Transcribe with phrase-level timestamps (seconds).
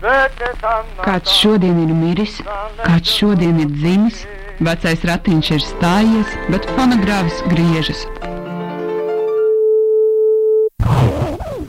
[0.00, 2.38] Kāds šodien ir miris,
[2.80, 4.22] kāds šodien ir dzimis,
[4.64, 8.06] vecais ratiņš ir stājies, bet fonogrāfs griežas.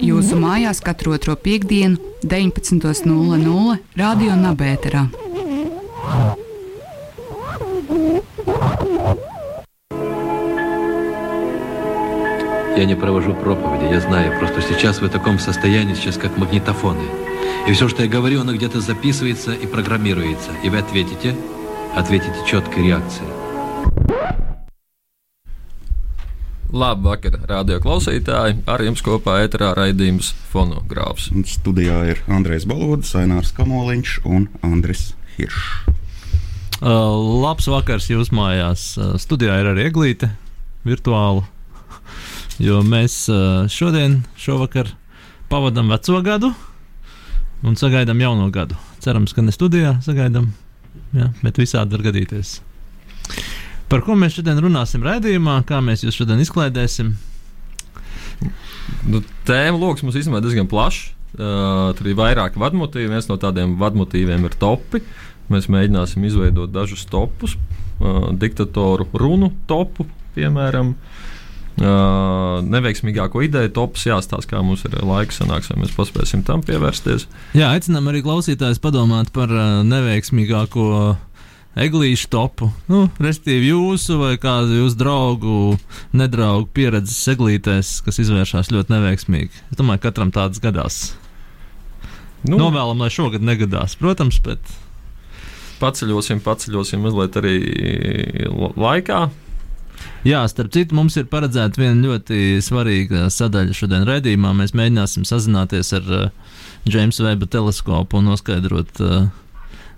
[0.02, 5.10] Jūsu mājās katru otro piekdienu, 19.00 Radio Nabērā.
[12.82, 14.40] Я не провожу проповеди, я знаю.
[14.40, 17.04] Просто сейчас вы в таком состоянии, сейчас как магнитофоны.
[17.68, 20.50] И все, что я говорю, оно где-то записывается и программируется.
[20.64, 21.36] И вы ответите,
[21.96, 23.30] ответите четкой реакцией.
[26.72, 28.64] Labvakar, radio klausītāji!
[28.66, 31.30] Ar jums kopā ēterā raidījums Fonogrāfs.
[31.30, 35.86] Un studijā ir Andrejs Balodis, Ainārs Kamoliņš un Andris Hiršs.
[36.82, 37.14] Uh,
[37.46, 38.96] labs vakars jūsu mājās.
[38.98, 40.34] Uh, studijā ir arī eglīte
[40.82, 41.46] virtuāli.
[42.62, 43.24] Jo mēs
[43.74, 44.92] šodien, šovakar,
[45.50, 46.52] pavadām veco gadu
[47.66, 48.76] un sagaidām jauno gadu.
[49.02, 50.52] Cerams, ka ne studijā sagaidām,
[51.18, 52.60] ja, bet visādi var gadīties.
[53.90, 57.16] Par ko mēs šodien runāsim raidījumā, kā mēs jūs šodien izklaidēsim?
[59.10, 61.16] Nu, tēma lokus mums īstenībā diezgan plašs.
[61.32, 63.10] Uh, tur ir vairāki vadmotīvi.
[63.10, 65.02] Viens no tādiem vadmotīviem ir topi.
[65.50, 70.06] Mēs mēģināsim izveidot dažus topus, uh, diktatoru runu topu,
[70.36, 70.94] piemēram.
[70.94, 71.11] Uh,
[71.82, 77.28] neveiksmīgāko ideju tops jāstāsta, kā mums ir laika sanāks, vai mēs paspēsim tam pievērsties.
[77.58, 80.86] Jā, aicinām arī klausītājus padomāt par uh, neveiksmīgāko
[81.80, 82.70] eglīšu topu.
[82.92, 85.58] Nu, Restīvi jūsu vai kādu jūsu draugu,
[86.18, 89.66] nedraugu pieredzes eglītēs, kas izvēršas ļoti neveiksmīgi.
[89.72, 91.02] Es domāju, ka katram tāds gadās.
[92.42, 94.60] Nu, Novēlam, lai šogad negadās, protams, bet.
[95.82, 97.56] Paceļosim, paceļosim mazliet arī
[98.50, 99.30] laikā.
[100.28, 104.54] Jā, starp citu, mums ir paredzēta viena ļoti svarīga sadaļa šodien raidījumā.
[104.58, 109.30] Mēs mēģināsim sazināties ar uh, Džeimsa Veba teleskopu un noskaidrot uh,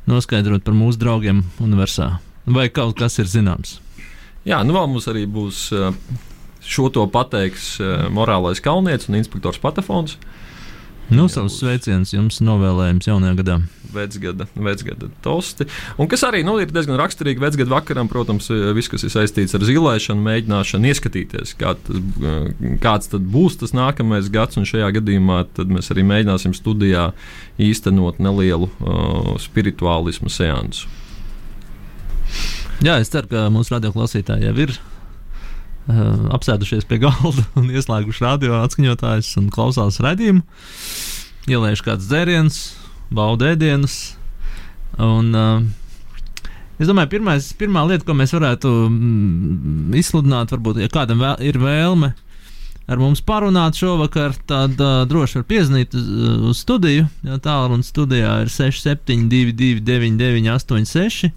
[0.09, 2.17] noskaidrot par mūsu draugiem universā.
[2.45, 3.77] Vai kaut kas ir zināms?
[4.43, 5.69] Jā, nu vēl mums arī būs
[6.63, 7.77] šo to pateiks
[8.11, 10.17] morālais kalnietis un inspektors Patefons.
[11.11, 13.57] Nu, savus sveicienus jums novēlējums jaunajā gadā.
[13.93, 15.67] Vecgada, vecgada tosti.
[16.01, 19.65] Un kas arī nu, ir diezgan raksturīgi vecgada vakaram, protams, viss, kas ir saistīts ar
[19.67, 21.99] zilēšanu, mēģināšanu ieskatīties, kā tas,
[22.81, 24.57] kāds tad būs tas nākamais gads.
[24.57, 27.09] Un šajā gadījumā mēs arī mēģināsim studijā
[27.61, 30.89] īstenot nelielu uh, spirituālismu seansu.
[32.83, 34.73] Jā, es ceru, ka mūsu radioklausītāji jau ir
[35.83, 40.39] Uh, apsēdušies pie galda un ieslēguši radio atskaņotājus un klausās redzējumu,
[41.51, 42.59] ieliešu kāds dzēriens,
[43.11, 43.97] baudu ēdienus.
[44.95, 46.47] Un, uh,
[46.79, 51.59] es domāju, pirmais, pirmā lieta, ko mēs varētu mm, izsludināt, varbūt, ja kādam vēl, ir
[51.59, 52.13] vēlme
[52.87, 56.07] ar mums parunāt šovakar, tad uh, droši var piezvanīt uz,
[56.47, 57.09] uz studiju.
[57.27, 61.33] Jā, tālrunis studijā ir 6722, 9986.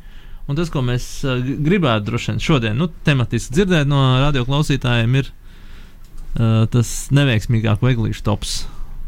[0.47, 5.33] Un tas, ko mēs uh, gribētu droši vien šodien, nu, tematiski dzirdēt no radioklausītājiem, ir
[5.33, 8.61] uh, tas neveiksmīgāko eglīšu tops.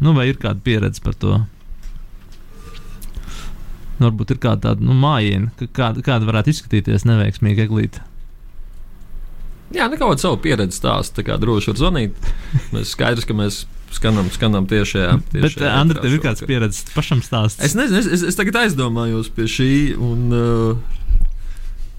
[0.03, 1.38] Nu, vai ir kāda pieredze par to?
[3.98, 8.04] Nu, varbūt ir kāda tāda nu, mājiņa, kāda, kāda varētu izskatīties neveiksmīga eglīte.
[9.75, 11.19] Jā, nu, savu pieredzi stāstu.
[11.19, 12.28] Tā kā droši var zvanīt.
[12.72, 15.10] Mēs skaidrs, ka mēs skanam, skanam tiešajā.
[15.34, 17.60] tiešajā Bet, Andri, tev ir kāds pieredzes pašam stāsts?
[17.66, 19.72] Es nezinu, es, es, es tagad aizdomājos pie šī.
[20.00, 20.97] Un, uh,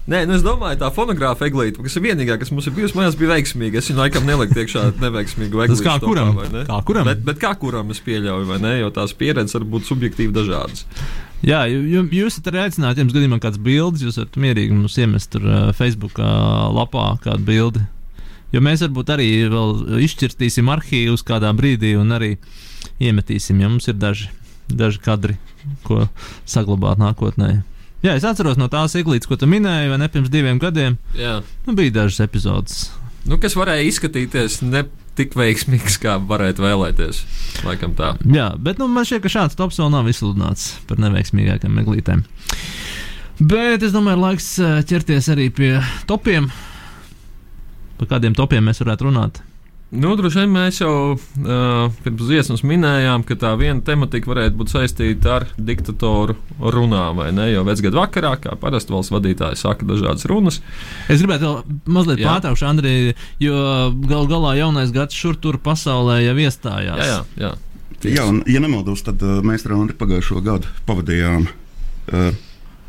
[0.08, 3.18] Nē, nu es domāju, tā fonogrāfa eglīte, kas ir vienīgā, kas mums ir bijusi, mājās
[3.20, 3.82] bija veiksmīga.
[3.82, 5.84] Es viņu laikam neliku iekšā neveiksmīgu eglīti.
[5.84, 6.32] kā kuram?
[6.38, 7.10] Topā, kā kuram?
[7.10, 8.72] Bet, bet kā kuram es pieļauju, vai ne?
[8.80, 10.86] Jo tās pieredzes var būt subjektīvi dažādas.
[11.46, 15.70] Jā, jūs esat aicināti, ja gadījumā kāds bildes, jūs varat mierīgi mums iemest tur uh,
[15.76, 17.84] Facebook uh, lapā kādu bildi.
[18.50, 19.28] Jo mēs varbūt arī
[20.08, 22.34] izšķirtīsim arhīvus kādā brīdī un arī
[22.98, 24.26] iemetīsim, ja mums ir daži,
[24.66, 25.36] daži kadri,
[25.86, 26.08] ko
[26.48, 27.60] saglabāt nākotnē.
[28.00, 30.96] Jā, es atceros no tās iglītes, ko tu minēji, vai ne pirms diviem gadiem.
[31.18, 32.86] Jā, nu, bija dažas epizodes.
[33.28, 34.86] Nu, kas varēja izskatīties ne
[35.18, 37.20] tik veiksmīgs, kā varētu vēlēties.
[37.66, 38.14] Laikam tā.
[38.24, 42.24] Jā, bet nu, man šķiet, ka šāds tops vēl nav izsludināts par neveiksmīgākām eglītēm.
[43.40, 45.74] Bet es domāju, ir laiks eh, ķerties arī pie
[46.08, 46.48] topiem.
[48.00, 49.42] Par kādiem topiem mēs varētu runāt?
[49.90, 54.70] Nu, droši vien mēs jau uh, pirms dziesmas minējām, ka tā viena tematika varētu būt
[54.70, 57.48] saistīta ar diktatoru runām, vai ne?
[57.50, 60.60] Jo vecgadu vakarā, kā parasti valsts vadītāji saka dažādas runas.
[61.10, 63.64] Es gribētu vēl mazliet pārtraukšu, Andrija, jo
[64.04, 67.02] gal galā jaunais gads šur tur pasaulē jau iestājās.
[67.02, 67.48] Jā, jā.
[67.48, 67.56] jā.
[68.00, 72.30] Jā, un, ja nemaldos, tad uh, mēs ar Andriu pagājušo gadu pavadījām uh,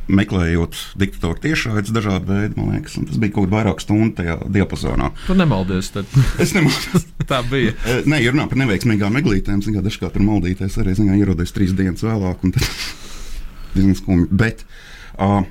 [0.09, 5.11] meklējot diktatoru tiešraides dažādu veidu, man liekas, tas bija kaut kāda vairāk stundu tajā diapazonā.
[5.27, 5.91] Tu nemaldies.
[5.93, 6.09] Tad.
[6.43, 7.05] Es nemaldos.
[7.31, 7.75] Tā bija.
[7.85, 11.75] Eh, Nē, ja runā par neveiksmīgām meklītēm, zināmā dažkārt tur maldīties arī zināmā ierodies trīs
[11.77, 12.43] dienas vēlāk.
[12.43, 12.65] un tad
[13.75, 14.27] Diezgan skumji.
[14.35, 14.65] Bet
[15.15, 15.43] uh,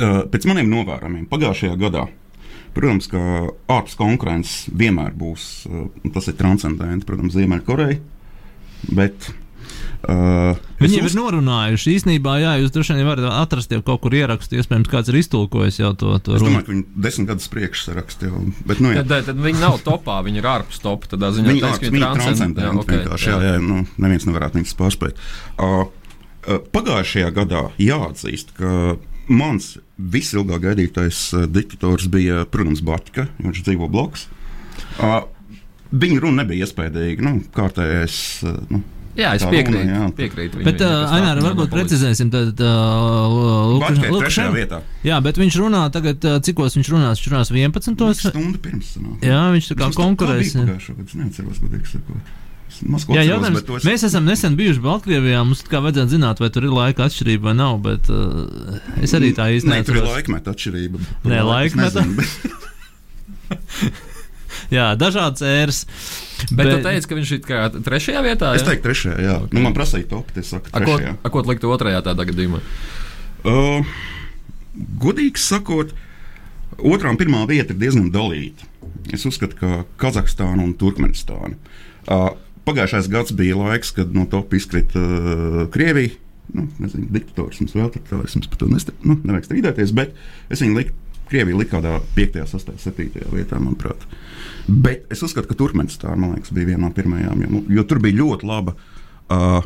[0.00, 2.06] uh, pēc maniem novērojumiem pagājušajā gadā.
[2.76, 3.20] Protams, ka
[3.72, 7.98] ārpus konkurences vienmēr būs, uh, tas ir transcendents, protams, Ziemeļkoreja.
[8.96, 9.30] Bet
[10.08, 11.94] uh, Viņi uz- ir norunājuši.
[11.98, 14.58] Īsnībā, jā, jūs droši vien varat atrast jau kaut kur ierakstu.
[14.60, 16.50] Iespējams, kāds ir iztulkojis jau to, to Es runu.
[16.52, 18.42] domāju, ka viņi desmit gadus priekš saraksta jau.
[18.68, 19.02] Bet, nu, jā.
[19.08, 21.10] Tad, tad viņi nav topā, viņi ir ārpus topā.
[21.14, 22.78] Tādā ziņā Viņi teiks, ir ka viņi transcend- transcendenti.
[22.84, 25.22] ok, vienkārši, Jā, jā, nu, neviens nevarētu viņus pārspēt.
[25.58, 25.86] Uh,
[26.46, 28.96] uh, pagājušajā gadā jāatzīst, ka
[29.28, 33.26] mans visilgāk gaidītais uh, diktators bija, protams, Batka.
[33.42, 34.28] Viņš dzīvo bloks.
[35.00, 35.22] Uh,
[35.90, 37.16] viņa runa nebija iespējama.
[37.24, 38.20] Nu, kārtējais.
[38.44, 38.82] Uh, nu,
[39.16, 39.80] Jā, es piekrītu.
[39.82, 40.08] runa, jā.
[40.18, 42.68] piekrītu Bet, uh, Aināra, varbūt precizēsim, tad uh,
[44.12, 44.52] Lukašenko.
[44.54, 44.80] vietā.
[45.06, 47.20] Jā, bet viņš runā tagad, uh, cikos viņš runās?
[47.22, 48.30] Viņš runās 11.
[48.30, 48.94] Stundu pirms.
[48.96, 49.22] sanāk.
[49.24, 50.52] Jā, viņš tā kā konkurēs.
[50.52, 52.34] Es neatceros, godīgi sakot.
[53.08, 55.40] Jā, jautājums, es- mēs esam nesen bijuši Baltkrievijā.
[55.46, 57.78] Mums tā kā vajadzētu zināt, vai tur ir laika atšķirība vai nav.
[57.80, 61.00] Bet uh, es arī tā īsti Nē, tur ir laikmeta atšķirība.
[61.24, 62.02] Nē, laikmeta.
[62.04, 62.52] nezinu, bet-
[64.72, 65.80] Jā, dažādas ēras.
[66.50, 68.52] Bet tu teici, ka viņš ir trešajā vietā.
[68.58, 68.70] Es jā?
[68.72, 69.36] teiktu, trešajā, jā.
[69.46, 69.54] Ok.
[69.56, 71.14] Nu, man prasīja top, es saku, A, ko, trešajā.
[71.22, 72.60] a, ko tu liktu otrajā tādā gadījumā?
[73.46, 73.86] Uh,
[75.02, 75.94] godīgi sakot,
[76.78, 78.66] otrā un pirmā vieta ir diezgan dalīta.
[79.14, 79.70] Es uzskatu, ka
[80.02, 81.54] Kazahstāna un Turkmenistāna.
[82.06, 82.32] Uh,
[82.66, 86.16] pagājušais gads bija laiks, kad no top izkrita uh, Krievija.
[86.56, 89.90] Nu, nezinu, diktators mums vēl tur tā, es jums par to nesta- nu, nevajag strīdēties,
[89.98, 90.12] bet
[90.54, 90.92] es viņu liku,
[91.30, 94.04] Krievija lika kādā 5, 6, 7 vietā, manuprāt.
[94.66, 98.48] Bet es uzskatu, ka Turkmenistāna, liekas, bija viena no pirmajām, jo, jo tur bija ļoti
[98.48, 98.76] laba.
[99.26, 99.58] Uh,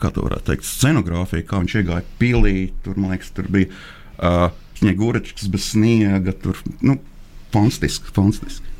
[0.00, 2.56] kā to varētu teikt, scenogrāfija, kā viņš iegāja pilī.
[2.84, 4.48] Tur, liekas, tur bija uh,
[4.80, 6.34] sniegurečs bez sniega.
[6.44, 6.98] Tur, nu,
[7.54, 8.73] fantastiski, fantastiski.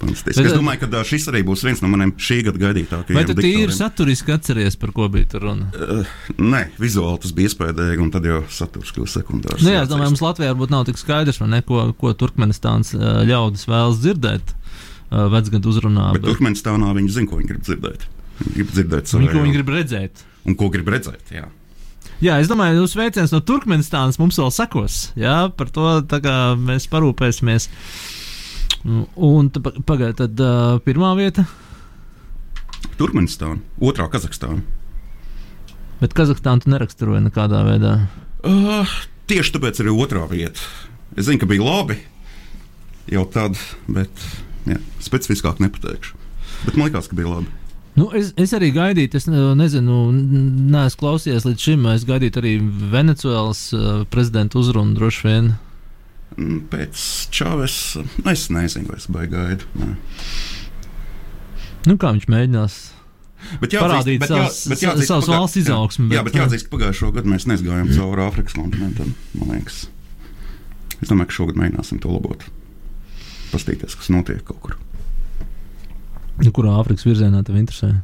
[0.00, 0.38] Fantastiski.
[0.42, 3.18] Bet, Es domāju, ka uh, šis arī būs viens no maniem šī gada gaidītākajiem.
[3.18, 5.68] Vai tu tīri saturiski atceries, par ko bija tur runa?
[5.74, 9.64] Uh, nē, vizuāli tas bija iespējams, un tad jau saturs kļūst sekundārs.
[9.64, 13.68] Nu, jā, es domāju, mums Latvijā varbūt nav tik skaidrs, ne, ko, ko Turkmenistāns ļaudis
[13.68, 14.54] vēlas dzirdēt
[15.08, 16.10] vecgadu uzrunā.
[16.16, 18.08] Bet Turkmenistānā viņi zina, ko viņi grib dzirdēt.
[18.38, 20.26] Viņi grib dzirdēt Viņi, ko savu viņi grib redzēt.
[20.48, 21.32] un ko grib redzēt.
[21.34, 21.46] Jā.
[22.18, 24.94] Jā, es domāju, ka sveiciens no Turkmenistānas mums vēl sekos.
[25.18, 25.84] Jā, par to
[26.58, 27.68] mēs parūpēsimies.
[28.84, 31.44] Un ta- pagaid, tad uh, pirmā vieta,
[32.98, 34.62] Turkmenistāna, otrā Kazahstāna.
[36.00, 37.92] bet Kazahstānu tu neraksturoji nekādā veidā.
[38.46, 38.86] Uh,
[39.30, 40.62] tieši tāpēc arī otrā vieta.
[41.18, 41.96] Es zinu, ka bija labi
[43.10, 43.58] jau tad,
[43.90, 44.10] bet
[44.68, 46.14] jā, specifiskāk nepateikšu.
[46.66, 47.50] Bet man liekas, ka bija labi.
[47.98, 51.86] Nu, es, es arī gaidīju, es ne- nezinu, neesmu klausījies līdz šim.
[51.90, 52.52] Es gaidīju arī
[52.92, 55.48] Venecuēlas uh, prezidenta uzrunu droši vien.
[56.38, 56.94] Mm, Pēc
[57.34, 57.76] Čāves
[58.30, 59.64] es nezinu, vai es baigi gaidu.
[59.80, 59.88] Nē.
[61.88, 62.76] Nu, kā viņš mēģinās
[63.62, 66.64] Bet Parādīt bet jā- savas- bet jāatzīst, pagā- valsts izaugsmi, Jā, jā, bet- bet jāatzīst,
[66.68, 69.14] ka pagājušo gadu mēs nesgājām cauri Āfrikas kontinentam.
[69.38, 69.86] Man liekas,
[71.00, 72.42] es domāju, ka šogad mēģināsim to labot.
[73.52, 74.76] Pastīties, kas notiek kaut kur.
[76.42, 78.02] Nu, kurā Āfrikas virzienā tev interesē?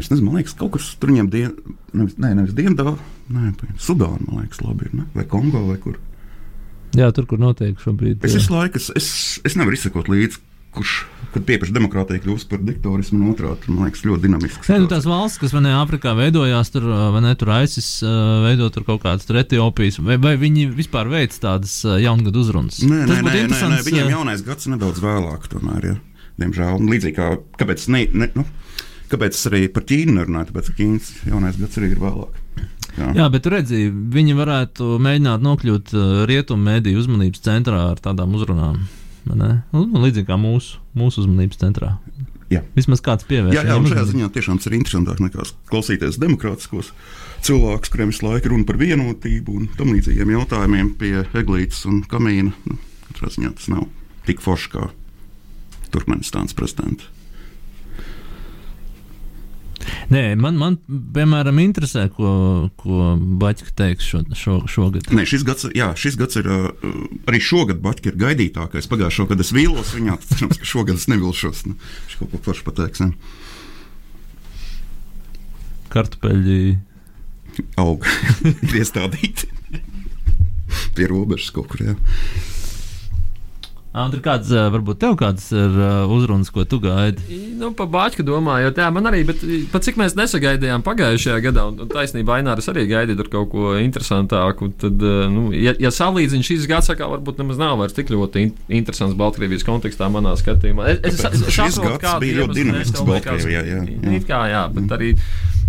[0.00, 1.52] Es nezinu, man liekas, kaut kur tur viņiem dien,
[1.92, 2.96] nevis, nē, nevis dienvidā,
[3.34, 5.06] nē, Sudāna, man liekas, labi ir, ne?
[5.14, 6.00] vai Kongo, vai kur.
[6.94, 8.22] Jā, tur, kur notiek šobrīd.
[8.26, 9.08] Es visu laiku, es, es,
[9.46, 10.38] es nevaru izsekot līdzi,
[10.74, 10.92] kurš,
[11.34, 14.70] kad pieprasa demokrātija kļūst par diktorismu, un otrādi, tur, man liekas, ļoti dinamisks.
[14.70, 18.14] Nē, nu, tās valsts, kas manā Āfrikā veidojās, tur, vai ne, tur uh,
[18.46, 22.80] veido tur kaut kādas Etiopijas, vai, vai viņi vispār veic tādas jaungadu uzrunas?
[22.82, 25.96] Nē, Tas nē, nē, nē, nē, viņiem jaunais gads nedaudz vēlāk, tomēr, ja,
[26.42, 26.82] diemžēl.
[26.90, 28.46] Līdzīgi kā, kāpēc, ne, ne, nu,
[29.12, 32.40] kāpēc es arī par Ķīnu nerunāju, tāpēc, ka Ķīnas jaunais gads arī ir vēlāk.
[32.94, 33.08] Jā.
[33.18, 38.84] Jā, bet redzi, viņi varētu mēģināt nokļūt uh, rietumu mediju uzmanības centrā ar tādām uzrunām.
[39.32, 39.50] ne?
[39.74, 41.96] Nu, līdzīgi kā mūsu, mūsu uzmanības centrā.
[42.52, 42.60] Jā.
[42.76, 43.56] Vismaz kāds pievērš.
[43.56, 46.92] Jā, jā, un šajā ziņā tiešām tas ir interesantāk nekā klausīties demokrātiskos
[47.44, 52.52] cilvēkus, kuriem visu laiku runa par vienotību un tam līdzīgiem jautājumiem pie eglītes un kamīna.
[52.68, 53.88] Nu, katrā ziņā tas nav
[54.28, 54.86] tik forši kā
[55.94, 57.08] Turkmenistānas prezidents.
[60.12, 62.30] Nē, man, man, piemēram, interesē, ko,
[62.80, 65.10] ko Baķis teiks šo, šo, šogad.
[65.14, 68.88] Nē, šis gads, jā, šis gads ir arī šogad Baķis ir gaidītākais.
[68.90, 71.64] Pagājušā gada es vīlos viņā, tad cerams, ka šogad es nevilšos.
[71.68, 73.04] Nu, viņš kaut ko forši pateiks.
[73.04, 73.12] Ne?
[75.94, 76.60] Kartupeļi.
[77.78, 78.02] Aug,
[78.80, 79.52] iestādīti
[80.94, 81.84] pie robežas kaut kur.
[81.86, 81.94] Jā.
[83.94, 85.74] Andri, kāds, ā, varbūt tev kāds ir
[86.10, 87.22] uzrunas, ko tu gaidi?
[87.60, 91.78] Nu, pa Bāķu domājot, jā, man arī, bet pat cik mēs nesagaidījām pagājušajā gadā, un,
[91.84, 94.98] un taisnībā Ainārs arī gaidīja tur kaut ko interesantāku, tad,
[95.30, 99.14] nu, ja, ja salīdzina šīs gads, kā varbūt nemaz nav vairs tik ļoti in interesants
[99.18, 100.90] Baltkrievijas kontekstā manā skatījumā.
[100.96, 104.16] Es, es, es šis saprotu, kādu bija ļoti dinamisks Baltkrievijā, jā, jā.
[104.18, 105.14] It kā jā, bet arī.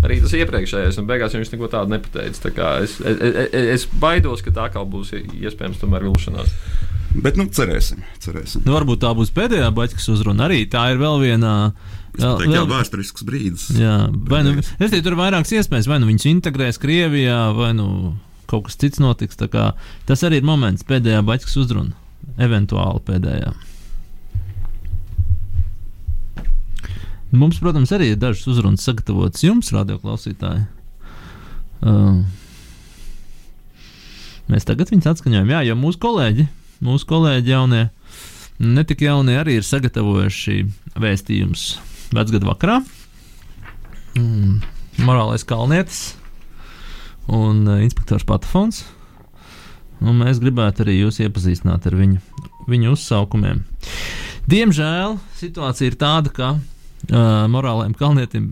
[0.04, 2.42] Arī tas iepriekšējais, un beigās viņš neko tādu nepateica.
[2.44, 6.52] Tā kā es, es, es, es baidos, ka tā kā būs iespējams tomēr vilšanās.
[7.22, 8.02] Bet, nu, cerēsim.
[8.22, 8.64] cerēsim.
[8.66, 10.48] Nu, varbūt tā būs pēdējā baļķis uzruna.
[10.48, 11.52] Arī tā ir vēl viena.
[12.16, 13.66] Teiktu, jā, vēsturisks brīdis.
[13.76, 13.96] Jā,
[14.30, 15.88] vai nu, es teiktu, tur ir vairākas iespējas.
[15.90, 17.88] Vai nu viņus integrēs Krievijā, vai nu
[18.50, 19.38] kaut kas cits notiks.
[19.38, 19.70] Tā kā
[20.08, 21.96] Tas arī ir moments, pēdējā baļķis uzruna.
[22.42, 23.54] Eventuāli pēdējā.
[27.36, 30.62] Mums, protams, arī ir dažas uzrunas sagatavotas jums, radioklausītāji.
[31.86, 32.22] Uh,
[34.52, 36.46] mēs tagad viņus atskaņojam, jā, jo mūsu kolēģi,
[36.84, 37.84] mūsu kolēģi jaunie,
[38.60, 40.60] ne tik jaunie, arī ir sagatavojuši
[41.00, 41.66] vēstījumus
[42.16, 42.80] vecgadu vakarā.
[44.16, 44.60] Mm,
[45.04, 46.14] morālais kalnietis
[47.32, 48.84] un uh, inspektors Patafons.
[50.04, 52.20] Un mēs gribētu arī jūs iepazīstināt ar viņu,
[52.68, 53.62] viņu uzsaukumiem.
[54.46, 58.50] Diemžēl situācija ir tāda, ka uh, morālajam kalnietim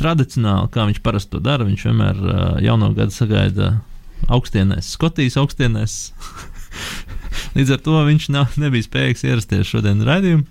[0.00, 3.72] tradicionāli, kā viņš parasti to dara, viņš vienmēr uh, jauno gadu sagaida
[4.28, 5.98] augstienēs, Skotijas augstienēs.
[7.56, 10.46] Līdz ar to viņš nav, nebija spējīgs ierasties šodien raidījumā.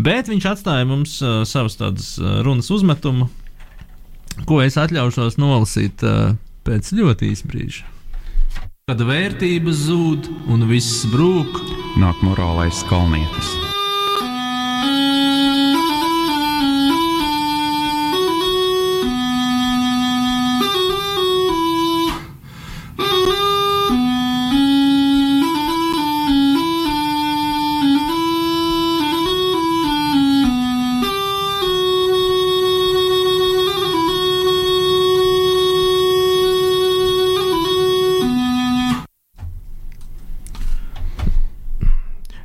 [0.00, 3.28] Bet viņš atstāja mums uh, savas tādas uh, runas uzmetumu,
[4.48, 7.88] ko es atļaušos nolasīt uh, pēc ļoti īsa brīža.
[8.90, 11.60] Kad vērtības zūd un viss brūk,
[12.00, 13.52] nāk morālais kalnietis.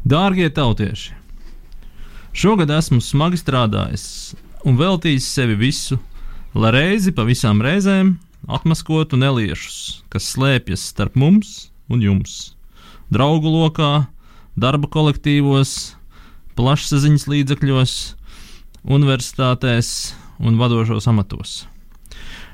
[0.06, 1.16] Dārgie tautieši,
[2.38, 5.98] šogad esmu smagi strādājis un veltījis sevi visu,
[6.54, 8.12] lai reizi pa visām reizēm
[8.46, 12.54] atmaskotu neliešus, kas slēpjas starp mums un jums.
[13.10, 14.06] Draugu lokā,
[14.54, 15.96] darba kolektīvos,
[16.54, 17.98] plašsaziņas līdzekļos,
[18.86, 19.90] universitātēs
[20.38, 21.64] un vadošos amatos.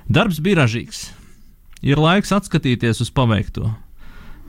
[0.08, 1.10] Darbs bija ražīgs.
[1.84, 3.74] Ir laiks atskatīties uz paveikto,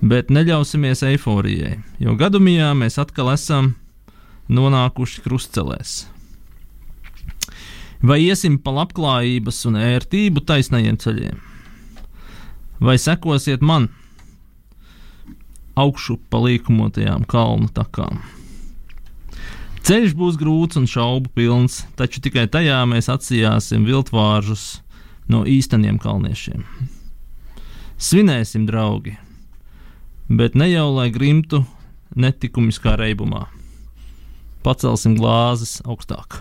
[0.03, 3.73] bet neļausimies eiforijai, jo gadījumā mēs atkal esam
[4.51, 5.95] nonākuši krustcelēs.
[8.03, 11.39] Vai iesim pa labklājības un ērtību taisnajiem ceļiem,
[12.83, 13.93] vai sekosiet man
[15.79, 18.19] augšu pa līkumotajām kalnu takām?
[19.87, 24.81] Ceļš būs grūts un šaubu pilns, taču tikai tajā mēs atsijāsim viltvāržus
[25.31, 26.63] no īsteniem kalniešiem.
[28.03, 29.17] Svinēsim, draugi!
[30.33, 31.61] Bet ne jau lai grimtu
[32.17, 33.47] netikumiskā reibumā.
[34.65, 36.41] Pacelsim glāzes augstāk.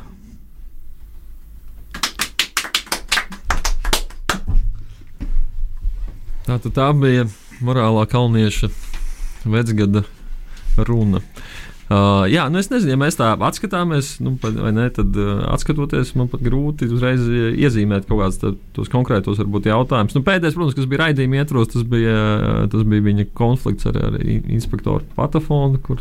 [6.46, 7.28] Tā, tā bija
[7.64, 8.72] morālā kalnieša
[9.46, 10.06] vecgada
[10.78, 11.22] runa.
[11.92, 16.14] Uh, jā, nu es nezinu, ja mēs tā atskatāmies, nu, vai ne, tad uh, atskatoties,
[16.16, 20.16] man pat grūti uzreiz iezīmēt kaut kādus tos konkrētos varbūt, jautājumus.
[20.16, 22.16] Nu, pēdējais, protams, kas bija raidījuma ietvaros, tas bija,
[22.72, 26.00] tas bija viņa konflikts ar, ar inspektoru Patafonu, kur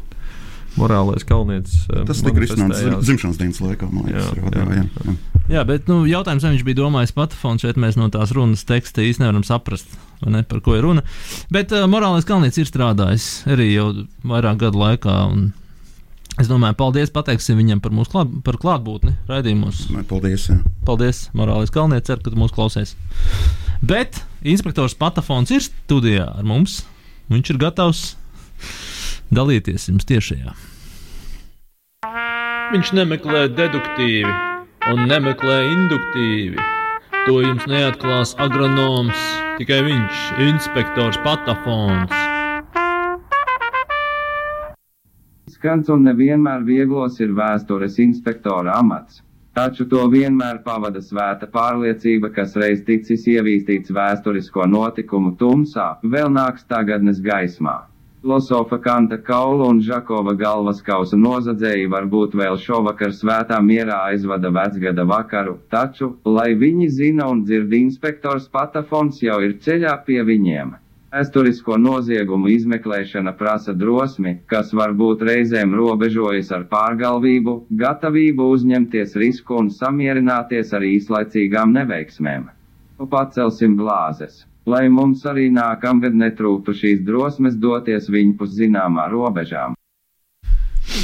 [0.79, 1.83] morālais kalnietis.
[1.91, 4.31] uh, Tas tika risināts dzimšanas dienas laikā, man liekas.
[4.31, 4.67] Jā, jā.
[4.79, 5.19] jā, jā.
[5.51, 9.03] Jā, bet nu, jautājums, vai viņš bija domājis patafons, šeit mēs no tās runas teksta
[9.03, 9.91] īsti nevaram saprast,
[10.23, 11.03] vai ne, par ko ir runa.
[11.51, 13.89] Bet uh, morālais kalnietis ir strādājis arī jau
[14.23, 15.17] vairāk gadu laikā.
[15.33, 15.49] un
[16.39, 19.83] Es domāju, paldies, pateiksim viņam par mūsu klāt, par klātbūtni raidījumos.
[20.09, 20.47] Paldies.
[20.53, 20.61] Jā.
[20.87, 22.95] Paldies, morālais kalnietis, ceru, ka tu mūs klausies.
[23.83, 26.83] Bet inspektors Patafons ir studijā ar mums.
[27.31, 28.03] Viņš ir gatavs
[29.35, 30.55] dalīties jums tiešajā.
[32.71, 34.35] Viņš nemeklē deduktīvi
[34.91, 36.69] un nemeklē induktīvi.
[37.27, 39.19] To jums neatklās agronoms,
[39.59, 42.40] tikai viņš, inspektors Patafons.
[45.61, 49.19] Skans un nevienmēr vieglos ir vēstures inspektora amats,
[49.59, 56.65] taču to vienmēr pavada svēta pārliecība, kas reiz ticis ievīstīts vēsturisko notikumu tumsā, vēl nāks
[56.73, 57.77] tagadnes gaismā.
[58.23, 65.05] Filozofa Kanta Kaula un Žakova galvas kausa nozadzēji varbūt vēl šovakar svētā mierā aizvada vecgada
[65.13, 70.79] vakaru, taču, lai viņi zina un dzird inspektors Patafons jau ir ceļā pie viņiem.
[71.11, 79.73] Vēsturisko noziegumu izmeklēšana prasa drosmi, kas varbūt reizēm robežojas ar pārgalvību, gatavību uzņemties risku un
[79.75, 82.47] samierināties ar īslaicīgām neveiksmēm.
[83.11, 89.75] Pacelsim glāzes, lai mums arī nākamgad netrūktu šīs drosmes doties viņpus zināmā robežām.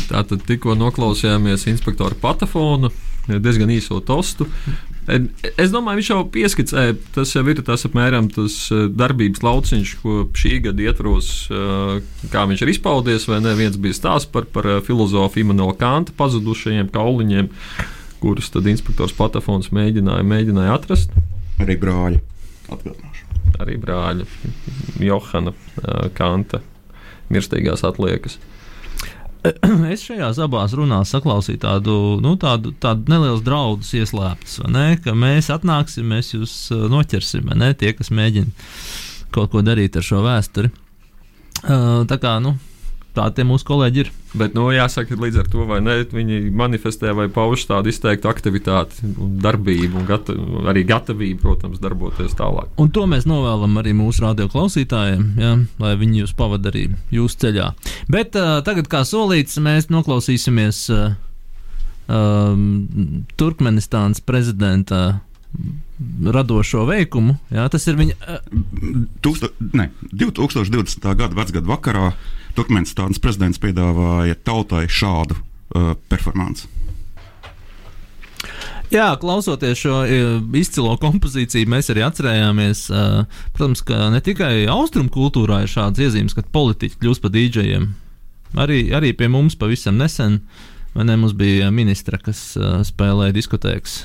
[0.06, 2.92] Tātad tikko noklausījāmies inspektora patafonu,
[3.28, 4.46] diezgan īso tostu.
[5.06, 10.14] Es domāju, viņš jau pieskicēja, tas jau ir tas apmēram tas eh, darbības lauciņš, ko
[10.34, 12.00] šī gada ietvaros, eh,
[12.32, 13.52] kā viņš ir izpaudies, vai ne?
[13.58, 17.52] Viens bija stāsts par, par eh, filozofu Immanuela Kanta pazudušajiem kauliņiem,
[18.18, 21.14] kurus tad inspektors Patafons mēģināja, mēģināja atrast.
[21.62, 22.18] Arī brāļi.
[22.66, 23.30] Atgādināšu.
[23.62, 24.26] Arī brāļi
[25.06, 25.54] Johana
[26.18, 26.64] Kanta
[27.30, 28.40] mirstīgās atliekas.
[29.92, 35.50] es šajās abās runās saklausīju tādu, nu, tādu, tādu nelielu draudus ieslēptas, ne, ka mēs
[35.54, 38.50] atnāksim, mēs jūs uh, noķersim, ne tie, kas mēģina
[39.34, 40.72] kaut ko darīt ar šo vēsturi.
[41.66, 42.56] Uh, tā kā, nu,
[43.16, 44.12] tā tie mūsu kolēģi ir.
[44.36, 49.00] Bet, nu, jāsaka, līdz ar to, vai ne, viņi manifestē vai pauž tādu izteiktu aktivitāti,
[49.44, 50.36] darbību, un gata,
[50.72, 52.72] arī gatavību, protams, darboties tālāk.
[52.82, 57.40] Un to mēs novēlam arī mūsu radio klausītājiem, ja, lai viņi jūs pavadītu arī jūsu
[57.46, 57.70] ceļā.
[58.12, 61.16] Bet uh, tagad, kā solīts, mēs noklausīsimies uh,
[62.08, 65.20] um, Turkmenistānas prezidenta
[66.32, 67.36] radošo veikumu.
[67.52, 68.16] Jā, tas ir viņa.
[68.20, 71.06] Uh, Tūksto, ne, 2020.
[71.16, 72.10] gada vecgada vakarā
[72.56, 76.70] Turkmenistānas prezidents piedāvāja tautai šādu uh, performansu.
[78.92, 85.10] Jā, klausoties šo uh, izcilo kompozīciju, mēs arī atcerējāmies, uh, protams, ka ne tikai austrumu
[85.12, 87.88] kultūrā ir šādas iezīmes, kad politiķi kļūst par dīdžejiem.
[88.62, 90.38] Arī, arī pie mums pavisam nesen
[90.94, 94.04] ne, mums bija ministra, kas uh, spēlēja diskotēkas.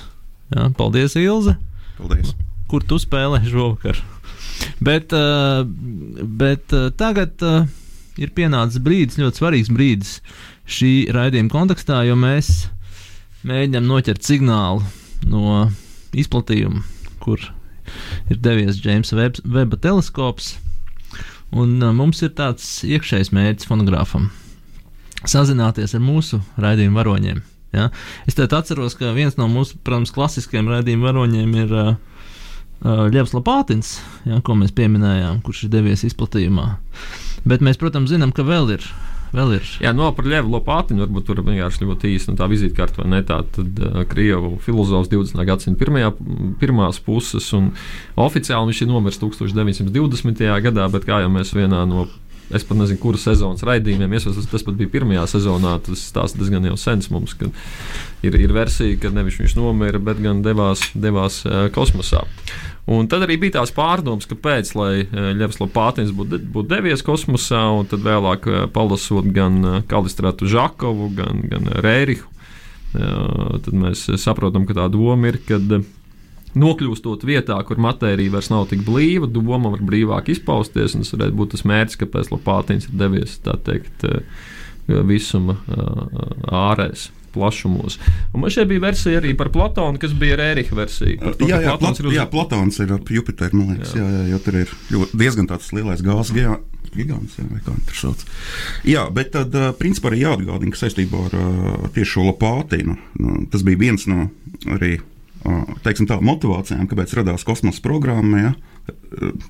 [0.52, 1.60] Jā, paldies, Ilze!
[2.02, 2.34] Paldies!
[2.72, 4.02] Kur tu spēlē šovakar?
[4.82, 5.62] Bet, uh,
[6.42, 7.38] bet uh, tagad.
[7.40, 7.70] Uh,
[8.20, 10.16] ir pienācis brīdis, ļoti svarīgs brīdis
[10.72, 12.68] šī raidījuma kontekstā, jo mēs
[13.48, 14.84] mēģinām noķert signālu
[15.32, 15.70] no
[16.18, 16.84] izplatījuma,
[17.24, 17.44] kur
[18.32, 20.56] ir devies Džeimsa Veba teleskops.
[21.52, 24.30] Un mums ir tāds iekšējs mērķis fonogrāfam-
[25.34, 27.42] sazināties ar mūsu raidījumu varoņiem.
[27.76, 27.90] Ja?
[28.28, 31.94] Es te atceros, ka viens no mūsu, protams, klasiskajiem raidījumu varoņiem ir uh,
[32.84, 33.96] uh, Ļevs Lapātins,
[34.28, 36.68] ja, ko mēs pieminējām, kurš ir devies izplatījumā.
[37.48, 38.86] Bet mēs, protams, zinām, ka vēl ir.
[39.32, 39.68] Vēl ir.
[39.80, 43.22] Jā, no par Ļevu Lopātiņu varbūt tur vienkārši ļoti īsi nu, tā vizītkarte vai ne
[43.24, 45.40] tā, tad uh, Krievu filozofs 20.
[45.48, 46.10] gadsimta pirmajā,
[46.60, 47.70] pirmās puses, un
[48.20, 50.44] oficiāli viņš ir nomiris 1920.
[50.68, 52.10] gadā, bet kā jau mēs vienā no
[52.56, 54.50] Es pat nezinu, kuras sezonas raidījumiem iesaistās.
[54.52, 55.78] Tas pat bija pirmajā sezonā.
[55.86, 57.50] Tas stāsta diezgan jau sens mums, ka
[58.26, 62.26] ir, ir versija, ka nevis viņš nomira, bet gan devās, devās uh, kosmosā.
[62.92, 64.74] Un tad arī bija tās pārdomas, kāpēc,
[65.38, 71.70] Ļevs Lapātins būtu būt devies kosmosā, un tad vēlāk palasot gan Kalistrātu Žakovu, gan, gan
[71.86, 72.26] Rērihu,
[72.92, 75.62] tad mēs saprotam, ka tā doma ir, ka
[76.58, 81.40] nokļūstot vietā, kur matērija vairs nav tik blīva, doma var brīvāk izpausties, un tas varētu
[81.40, 84.06] būt tas mērķis, kāpēc Lapātins ir devies, tā teikt,
[84.88, 85.58] visuma
[86.52, 87.96] ārēs plašumos.
[88.34, 91.32] Un man šeit bija versija arī par Platonu, kas bija Rēriha versija.
[91.40, 92.16] To, jā, jā, Platons, ir uz...
[92.18, 94.04] jā, Platons ir ap Jupiteru, man liekas, jā.
[94.04, 94.74] Jā, jā, jo tur ir
[95.16, 96.36] diezgan tāds lielais gāzes
[96.92, 98.26] gigants, jā, vai kā tur sauc.
[98.88, 101.38] Jā, bet tad, principā, arī jāatgādina, ka saistībā ar
[101.96, 104.28] tieši šo Lapātinu, nu, tas bija viens no
[104.76, 104.98] arī,
[105.86, 108.52] teiksim tā, motivācijām, kāpēc radās kosmosa programma, jā.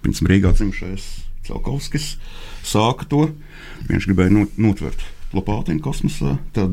[0.04, 1.08] Principā Rīgā dzimšais
[1.48, 2.14] Celkovskis
[2.68, 3.24] sāka to,
[3.90, 5.02] viņš gribēja notvert
[5.36, 6.72] Lapātinu kosmosā, tad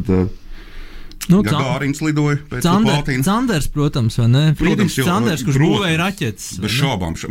[1.29, 4.45] Nu, Gārins lidoja pēc Cander, Canders, protams, vai ne?
[4.57, 6.47] Friedrichs Canders, kurš protams, būvēja raķetes.
[6.63, 7.17] Bez šaubām.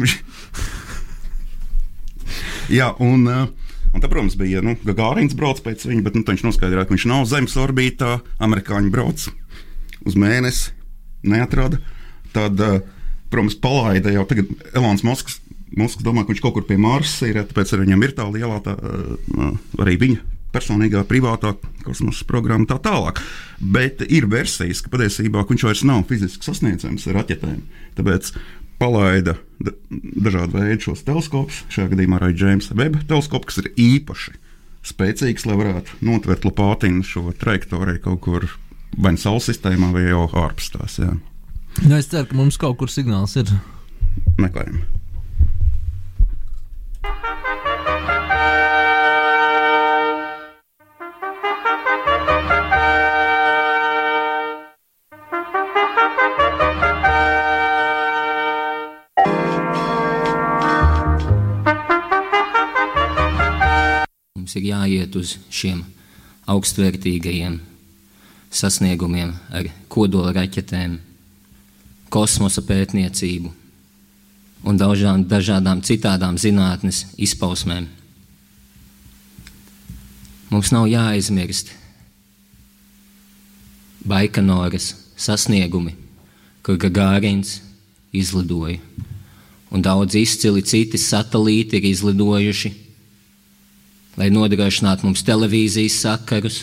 [2.78, 6.86] Jā, un, un tā, protams, bija, nu, Gārins brauc pēc viņa, bet nu, viņš noskaidroja,
[6.86, 9.26] ka viņš nav Zemes orbītā, amerikāņi brauc
[10.06, 10.77] uz mēnesi,
[11.30, 11.82] neatrada.
[12.36, 12.80] Tad, uh,
[13.32, 15.42] protams, palaida jau tagad Elons Musks.
[15.78, 18.62] Musks domā, ka viņš kaut kur pie Marsa ir, tāpēc ar viņam ir tā lielā,
[18.64, 21.54] tā, uh, arī viņa personīgā, privātā
[21.86, 23.22] kosmosa programma tā tālāk.
[23.60, 27.60] Bet ir versijas, ka patiesībā viņš vairs nav fiziski sasniedzams ar raķetēm.
[28.00, 28.32] Tāpēc
[28.82, 34.36] palaida dažādu veidu šos teleskopus, šajā gadījumā arī James Webb teleskopu, kas ir īpaši
[34.88, 38.48] spēcīgs, lai varētu notvert Lapātinu šo trajektoriju kaut kur
[38.96, 41.00] vai nu Saules sistēmā, vai jau ārpus tās.
[41.02, 41.16] Jā.
[41.84, 43.52] Nu, es ceru, ka mums kaut kur signāls ir.
[44.42, 44.86] Meklējam.
[64.58, 65.84] ir jāiet uz šiem
[66.50, 67.60] augstvērtīgajiem
[68.54, 70.98] sasniegumiem ar kodola raķetēm,
[72.14, 73.52] kosmosa pētniecību
[74.68, 77.88] un dažādām, dažādām citādām zinātnes izpausmēm.
[80.48, 81.74] Mums nav jāaizmirst
[84.08, 85.92] Baikanoras sasniegumi,
[86.64, 87.58] kur Gagārins
[88.16, 88.80] izlidoja,
[89.72, 92.72] un daudz izcili citi satelīti ir izlidojuši,
[94.18, 96.62] lai nodrošinātu mums televīzijas sakarus.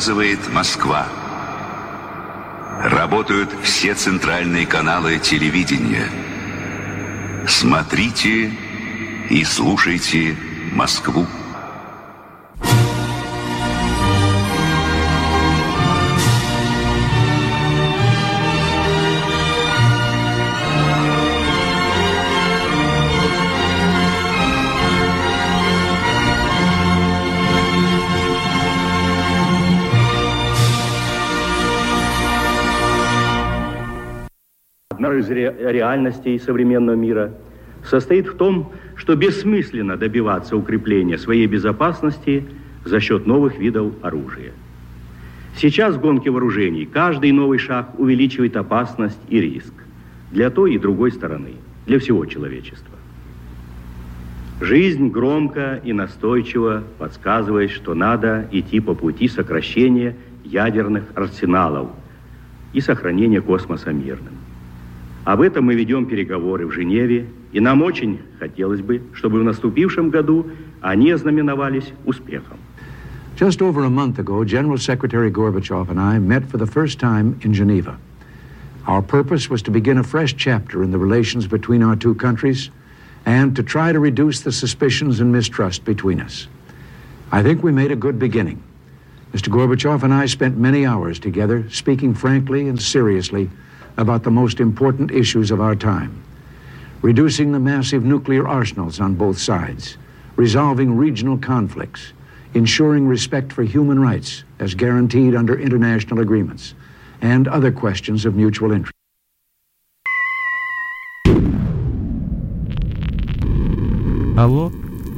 [0.00, 1.06] И показывает Москва.
[2.84, 6.08] Работают все центральные каналы телевидения.
[7.46, 8.50] Смотрите
[9.28, 10.38] и слушайте
[10.72, 11.26] Москву.
[35.20, 37.32] Из ре- реальностей современного мира
[37.84, 42.48] состоит в том, что бессмысленно добиваться укрепления своей безопасности
[42.84, 44.52] за счет новых видов оружия.
[45.54, 49.72] Сейчас в гонке вооружений каждый новый шаг увеличивает опасность и риск
[50.30, 51.56] для той и другой стороны,
[51.86, 52.98] для всего человечества.
[54.60, 61.88] Жизнь громко и настойчиво подсказывает, что надо идти по пути сокращения ядерных арсеналов
[62.72, 64.39] и сохранения космоса мирным.
[65.24, 70.10] Об этом мы ведем переговоры в Женеве, и нам очень хотелось бы, чтобы в наступившем
[70.10, 70.46] году
[70.80, 72.58] они ознаменовались успехом.
[73.36, 77.38] Just over a month ago, General Secretary Gorbachev and I met for the first time
[77.42, 77.98] in Geneva.
[78.86, 82.70] Our purpose was to begin a fresh chapter in the relations between our two countries
[83.24, 86.48] and to try to reduce the suspicions and mistrust between us.
[87.30, 88.62] I think we made a good beginning.
[89.32, 89.48] Mr.
[89.48, 93.48] Gorbachev and I spent many hours together speaking frankly and seriously
[93.99, 96.25] about the most important issues of our time
[97.05, 99.97] reducing the massive nuclear arsenals on both sides,
[100.37, 102.13] resolving regional conflicts,
[102.55, 106.73] ensuring respect for human rights as guaranteed under international agreements,
[107.21, 108.91] and other questions of mutual interest.
[114.35, 114.71] Алло?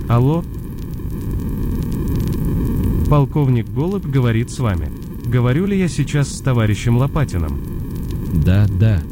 [0.10, 0.44] Алло?
[3.10, 4.92] Полковник Голубь говорит с вами.
[5.26, 7.81] Говорю ли я сейчас с товарищем Лопатиным?
[8.33, 9.03] Да, да.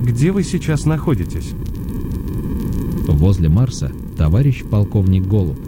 [0.00, 1.52] Где вы сейчас находитесь?
[3.06, 5.58] Возле Марса, товарищ полковник Голубь.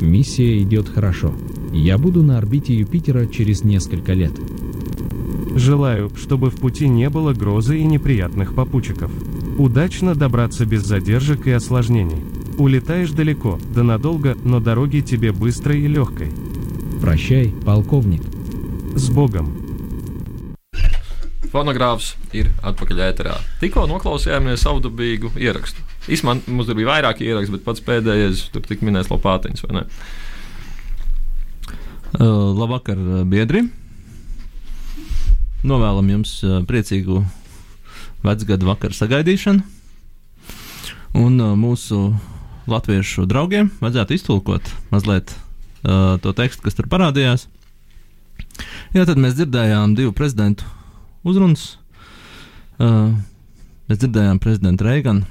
[0.00, 1.32] Миссия идет хорошо.
[1.72, 4.32] Я буду на орбите Юпитера через несколько лет.
[5.54, 9.10] Желаю, чтобы в пути не было грозы и неприятных попутчиков.
[9.58, 12.22] Удачно добраться без задержек и осложнений.
[12.58, 16.28] Улетаешь далеко, да надолго, но дороги тебе быстрой и легкой.
[17.00, 18.22] Прощай, полковник.
[18.94, 19.65] С Богом!
[21.52, 23.36] Fonogrāfs ir atpakaļ ēterā.
[23.60, 25.82] Tikko noklausījāmies savdabīgu ierakstu.
[26.12, 29.64] Īsumā mums tur bija vairāk ierakstu, bet pats pēdējais tur tika minēts Lopātiņš?
[29.66, 29.82] Uh,
[32.56, 33.64] labvakar, biedri!
[35.66, 37.24] Novēlam jums priecīgu
[38.26, 39.64] vecgadu vakaru sagaidīšanu.
[41.16, 42.12] Un mūsu
[42.70, 47.46] latviešu draugiem vajadzētu iztulkot mazliet uh, to tekstu, kas tur parādījās.
[48.94, 50.66] Jā, tad mēs dzirdējām divu prezidentu
[51.26, 51.76] uzrunas.
[52.76, 53.14] Uh,
[53.88, 55.26] mēs dzirdējām prezidentu Reiganu,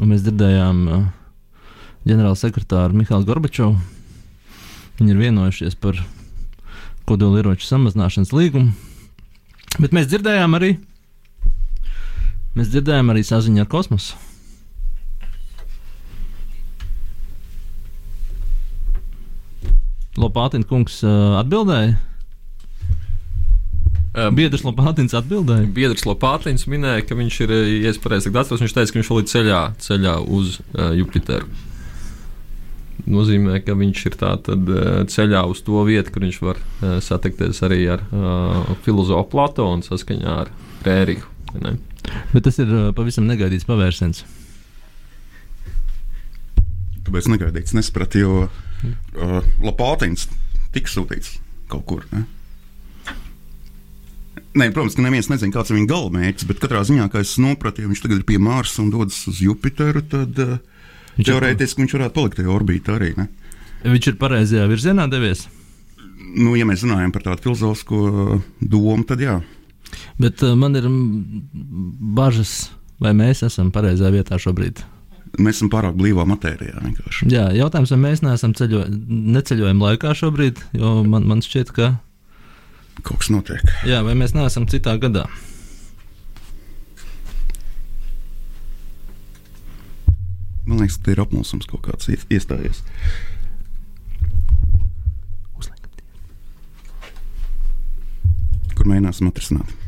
[0.00, 1.04] un mēs dzirdējām uh,
[2.04, 3.78] ģenerāla sekretāru Mihālu Gorbačovu.
[4.98, 5.98] Viņi ir vienojušies par
[7.08, 8.74] kodolieroču samazināšanas līgumu.
[9.80, 10.76] Bet mēs dzirdējām arī,
[12.54, 14.20] mēs dzirdējām arī saziņu ar kosmosu.
[20.14, 21.96] Lopātina kungs uh, atbildēja.
[24.14, 25.66] Biedrs Lopātins atbildēja.
[25.74, 29.22] Biedrs Lopātins minēja, ka viņš ir, ja es pareizi atceros, viņš teica, ka viņš vēl
[29.22, 31.48] ir ceļā, ceļā uz uh, Jupiteru.
[33.10, 37.58] Nozīmē, ka viņš ir tātad uh, ceļā uz to vietu, kur viņš var uh, satikties
[37.66, 40.52] arī ar uh, filozofu Platonu saskaņā ar
[40.86, 41.26] Rēriku.
[42.30, 44.22] Bet tas ir uh, pavisam negaidīts pavērsiens.
[47.04, 50.28] Tāpēc negaidīts nesapratu, jo uh, Lapātiņš
[50.78, 52.06] tika sūtīts kaut kur.
[52.14, 52.24] Ne?
[54.54, 57.82] Nē, protams, ka neviens nezina, kāds ir viņa galamērķis, bet katrā ziņā, kā es saprotu,
[57.82, 60.52] ja viņš tagad ir pie Marsa un dodas uz Jupiteru, tad uh,
[61.18, 63.10] teorētiski viņš varētu palikt tajā orbītā arī.
[63.18, 63.26] Ne?
[63.82, 65.48] Viņš ir pareizajā virzienā devies.
[66.38, 69.40] Nu, ja mēs runājam par tādu filozofisko domu, tad jā.
[70.22, 70.86] Bet uh, man ir
[72.14, 72.70] bažas,
[73.02, 74.84] vai mēs esam pareizajā vietā šobrīd.
[75.42, 76.78] Mēs esam pārāk blīvā matērijā.
[76.78, 77.26] Vienkārši.
[77.34, 78.86] Jā, jautājums, vai mēs neesam ceļo,
[79.34, 81.96] neceļojam laikā šobrīd, jo man, man šķiet, ka
[83.02, 83.62] kaut kas notiek.
[83.88, 85.26] Jā, vai mēs neesam citā gadā?
[90.64, 92.84] Man liekas, ka ir apmulsums kaut kāds iestājies.
[98.74, 99.83] Kur mēģināsim atrisināt?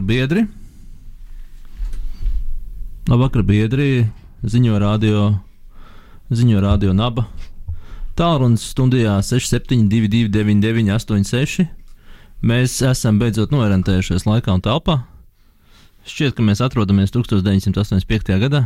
[0.00, 0.48] Labvakar, biedri!
[3.08, 4.08] Labvakar, biedri!
[4.40, 5.34] Ziņo radio,
[6.32, 7.26] ziņo radio naba.
[8.16, 11.66] Tālrunis stundijā 6722, 986.
[12.40, 15.02] Mēs esam beidzot noorientējušies laikā un telpā.
[16.08, 18.38] Šķiet, ka mēs atrodamies 1985.
[18.40, 18.62] gadā.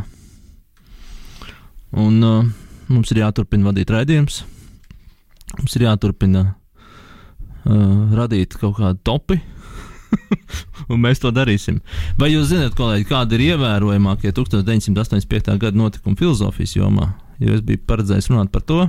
[1.91, 2.47] Un uh,
[2.87, 4.45] mums ir jāturpina vadīt raidījums.
[5.57, 9.41] Mums ir jāturpina uh, radīt kaut kādu topu
[10.89, 11.79] un mēs to darīsim.
[12.19, 15.57] Vai jūs zināt, kolēģi, kādi ir ievērojamākie 1985.
[15.61, 17.13] gada notikumi filozofijas jomā?
[17.41, 18.85] Jo es biju paredzējis runāt par to.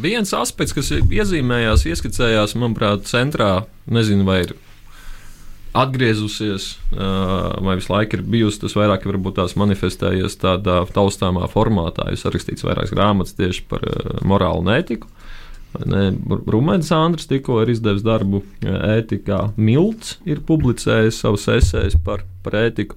[0.00, 4.56] Viens aspekts, kas iezīmējās, ieskicējās, manuprāt, centrā, nezinu, vai ir
[5.78, 6.70] atgriezusies,
[7.64, 12.08] vai visu laiku ir bijusi, tas vairāk varbūt tās manifestējies tādā taustāmā formātā.
[12.12, 13.84] Jūs rakstīts vairākas grāmatas tieši par
[14.26, 15.10] morālu un ētiku.
[15.76, 19.52] Rumēns Andris tikko ir izdevis darbu e, ētikā.
[19.60, 22.96] Milts ir publicējis savus esejas par, par ētiku.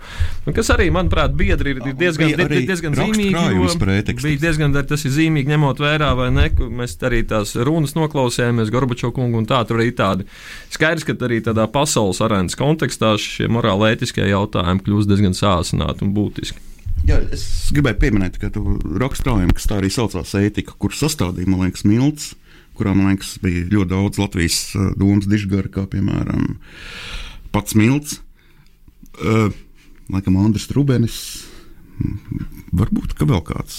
[0.56, 3.36] Kas arī, manuprāt, biedri ir, ir diezgan, ir diezgan zīmīgi.
[4.24, 8.72] Bija diezgan, tas ir zīmīgi ņemot vērā, vai ne, ka mēs arī tās runas noklausījāmies
[8.74, 10.28] Gorbačo kungu un tā, tur arī tādi.
[10.72, 16.16] Skaidrs, ka arī tādā pasaules arēnas kontekstā šie morāli ētiskie jautājumi kļūst diezgan sāsināti un
[16.16, 16.70] būtiski.
[17.08, 21.66] Jā, es gribēju pieminēt, ka tu rakstījumi, kas tā arī saucās ētika, kur sastādīja, man
[21.66, 22.36] liekas, Milts
[22.82, 26.58] kurā man liekas, bija ļoti daudz Latvijas uh, domas dižgara, kā piemēram
[27.54, 28.18] pats Milts,
[29.22, 29.54] uh,
[30.12, 31.22] laikam Andris Rubenis.
[32.74, 33.76] Varbūt, ka vēl kāds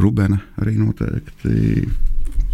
[0.00, 1.84] Rubēna arī noteikti.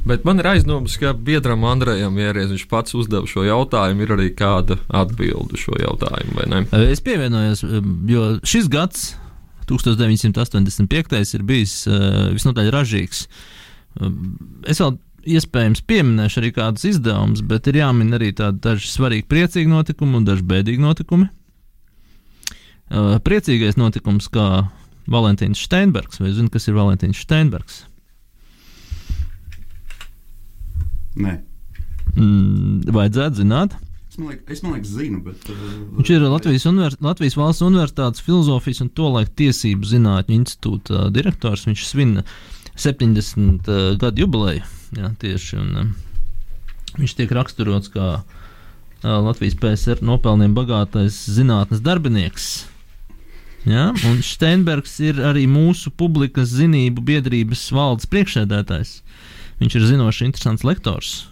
[0.08, 4.28] Bet man ir aizdoms, ka biedram Andrejam Mieries viņš pats uzdeva šo jautājumu, ir arī
[4.34, 6.62] kāda atbilde šo jautājumu, vai ne?
[6.88, 7.62] Es pievienojos,
[8.08, 9.10] jo šis gads,
[9.70, 11.34] 1985.
[11.36, 11.76] ir bijis
[12.34, 13.26] visnotaļ ražīgs.
[14.66, 14.96] Es vēl
[15.28, 20.26] iespējams pieminēšu arī kādus izdevumus, bet ir jāmin arī tādi daži svarīgi priecīgi notikumi un
[20.28, 21.28] daži bēdīgi notikumi.
[22.90, 24.66] Uh, priecīgais notikums, kā
[25.10, 27.84] Valentīns Steinbergs, vai zini, kas ir Valentīns Steinbergs?
[31.20, 31.36] Nē.
[32.16, 33.76] Mm, vajadzētu zināt.
[34.10, 35.44] Es man liekas, es man liekas zinu, bet.
[35.46, 41.68] Uh, Viņš ir Latvijas, univers, Latvijas Valsts Universitātes filozofijas un tolaik tiesību zinātņu institūta direktors.
[41.68, 42.16] Viņš svin
[42.76, 44.66] 70 uh, gadu jubileju.
[44.98, 48.24] Jā, tieši, un, uh, viņš tiek raksturots kā uh,
[49.02, 52.50] Latvijas PSR nopelniem bagātais zinātnes darbinieks.
[53.68, 53.90] Ja?
[54.08, 59.00] Un Steinbergs ir arī mūsu publikas zinību biedrības valdes priekšsēdētājs.
[59.60, 61.26] Viņš ir zinošs, interesants lektors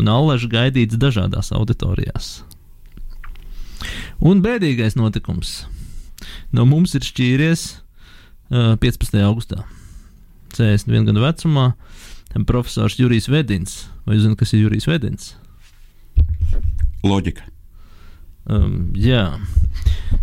[0.00, 2.42] un allaž gaidīts dažādās auditorijās.
[4.24, 5.64] Un bēdīgais notikums.
[6.54, 9.20] No mums ir šķīries uh, 15.
[9.26, 9.64] augustā.
[10.58, 11.72] 61 gadu vecumā
[12.42, 13.84] profesors Jurijs Vedins.
[14.04, 15.34] Vai jūs zināt, kas ir Jurijs Vedins?
[17.06, 17.46] Loģika.
[18.50, 19.38] Um, jā.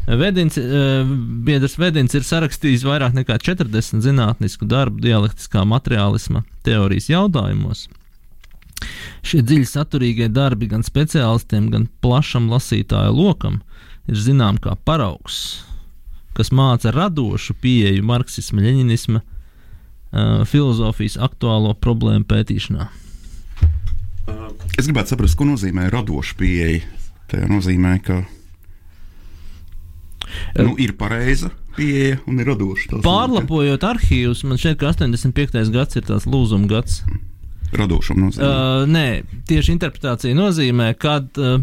[0.06, 1.08] Vedins, uh,
[1.46, 7.88] biedrs Vedins ir sarakstījis vairāk nekā 40 zinātnisku darbu dialektiskā materiālisma teorijas jautājumos.
[9.26, 13.60] Šie dziļi saturīgie darbi gan speciālistiem, gan plašam lasītāju lokam
[14.10, 15.62] ir zinām kā paraugs,
[16.38, 19.41] kas māca radošu pieeju marksisma, leņķisma, uh,
[20.12, 22.90] filozofijas aktuālo problēmu pētīšanā.
[24.80, 26.84] Es gribētu saprast, ko nozīmē radoša pieeja.
[27.32, 28.22] Tā nozīmē, ka
[30.60, 33.02] nu, ir pareiza pieeja un ir radoša.
[33.06, 35.72] Pārlapojot arhīvus, man šķiet, ka 85.
[35.74, 37.02] gads ir tāds lūzuma gads.
[37.72, 38.48] Radošuma nozīmē.
[38.52, 39.08] Uh, nē,
[39.48, 41.62] tieši interpretācija nozīmē, kad uh,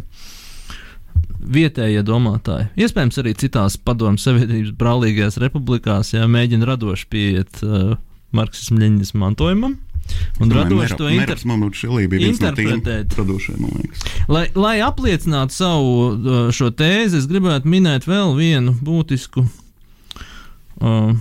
[1.38, 7.98] vietējie domātāji, iespējams, arī citās padomju savienības brālīgajās republikās, ja mēģina radoši pieiet uh,
[8.36, 9.76] marksismu leņķismu mantojumam.
[10.40, 11.36] Un radoši to inter...
[12.16, 13.12] interpretēt.
[14.32, 21.12] Lai, lai apliecinātu savu šo tēzi, es gribētu minēt vēl vienu būtisku uh,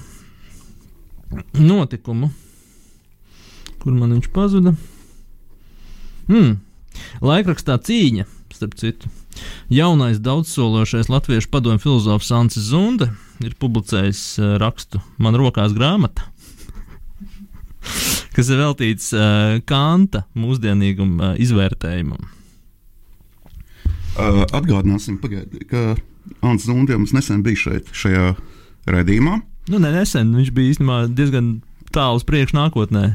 [1.58, 2.32] notikumu,
[3.82, 4.76] kur man viņš pazuda.
[6.28, 6.58] Hmm.
[7.24, 9.12] Laikrakstā cīņa, starp citu.
[9.70, 13.12] Jaunais daudzsološais latviešu padomju filozofs Ancis Zunde
[13.44, 14.22] ir publicējis
[14.58, 16.26] rakstu Man rokās grāmata
[18.36, 22.34] kas ir veltīts uh, Kanta mūsdienīguma uh, izvērtējumam.
[24.18, 25.94] Uh, atgādināsim, pagaidi, ka
[26.42, 28.32] Ants Zundijams nesen bija šeit, šajā
[28.90, 29.38] redzījumā.
[29.68, 31.58] Nu, ne nesen, viņš bija īstenībā diezgan
[31.94, 33.06] tālu uz priekšu nākotnē.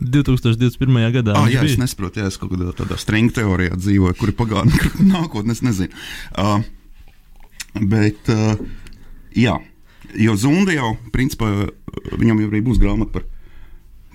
[0.00, 1.12] 2021.
[1.14, 1.36] gadā.
[1.38, 1.72] Ah, jā, bija.
[1.72, 5.56] es nesaprotu, ja es kaut kādā tādā stringa teorijā dzīvoju, kur ir pagātne, kur nākotnē,
[5.56, 6.02] es nezinu.
[6.36, 6.60] Uh,
[7.80, 8.60] bet, uh,
[9.36, 9.56] jā,
[10.20, 11.48] jo Zunda jau, principā,
[12.12, 13.24] viņam jau arī būs grāmata par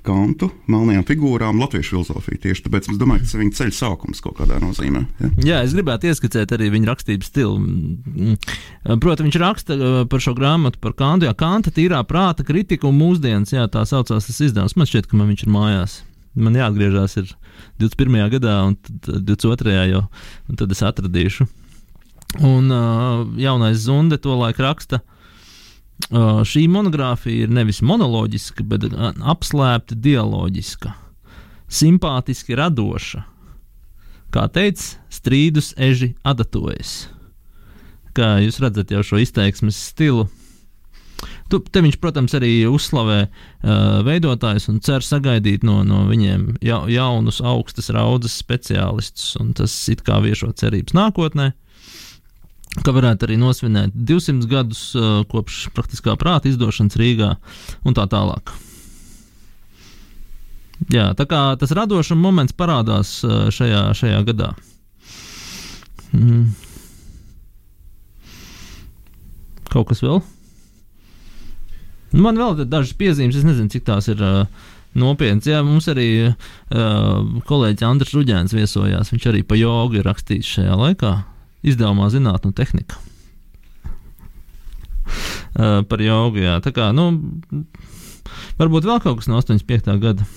[0.05, 2.39] kantu, melnajām figūrām, latviešu filozofiju.
[2.43, 5.03] Tieši tāpēc es domāju, ka tas ir viņa ceļa sākums kaut kādā nozīmē.
[5.21, 5.29] Ja?
[5.47, 7.57] Jā, es gribētu ieskicēt arī viņa rakstības stilu.
[9.03, 11.29] Protams, viņš raksta uh, par šo grāmatu, par kantu.
[11.29, 14.77] Jā, kanta tīrā prāta kritika un mūsdienas, jā, tā saucās tas izdevums.
[14.79, 15.97] Man šķiet, ka man viņš ir mājās.
[16.35, 17.17] Man jāatgriežas
[17.81, 18.21] 21.
[18.37, 19.79] gadā, un 22.
[19.91, 20.05] jau,
[20.49, 21.49] un tad es atradīšu.
[22.47, 25.01] Un uh, jaunais Zunde to laiku raksta.
[25.01, 25.17] Uh,
[26.09, 30.93] šī monogrāfija ir nevis monoloģiska, bet apslēpta dialoģiska,
[31.71, 33.25] simpātiski radoša.
[34.31, 37.09] Kā teica, strīdus eži adatojas.
[38.15, 40.29] Kā jūs redzat jau šo izteiksmes stilu.
[41.51, 46.79] Tu, te viņš, protams, arī uzslavē uh, veidotājus un cer sagaidīt no, no viņiem ja,
[46.87, 51.51] jaunus, augstas raudzes speciālistus, un tas it kā viešo cerības nākotnē.
[51.51, 51.70] Uh,
[52.79, 54.83] ka varētu arī nosvinēt 200 gadus
[55.31, 57.33] kopš praktiskā prāta izdošanas Rīgā
[57.83, 58.53] un tā tālāk.
[60.89, 63.19] Jā, tā kā tas radošuma moments parādās
[63.53, 64.53] šajā, šajā gadā.
[66.15, 66.51] Mm.
[69.71, 70.19] Kaut kas vēl?
[72.11, 74.43] Man vēl ir dažas piezīmes, es nezinu, cik tās ir uh,
[74.99, 75.47] nopietnas.
[75.47, 76.33] Jā, mums arī uh,
[77.47, 79.13] kolēģis Andris Ruģēns viesojās.
[79.13, 81.13] Viņš arī pa jogu ir rakstījis šajā laikā
[81.65, 82.99] izdevumā Zinātņu tehnika.
[85.51, 86.41] Uh, par jogu.
[86.43, 86.59] Jā.
[86.63, 87.09] Tā kā, nu,
[88.59, 89.91] varbūt vēl kaut kas no 85.
[90.01, 90.27] gada.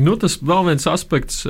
[0.00, 1.42] Nu, tas vēl viens aspekts,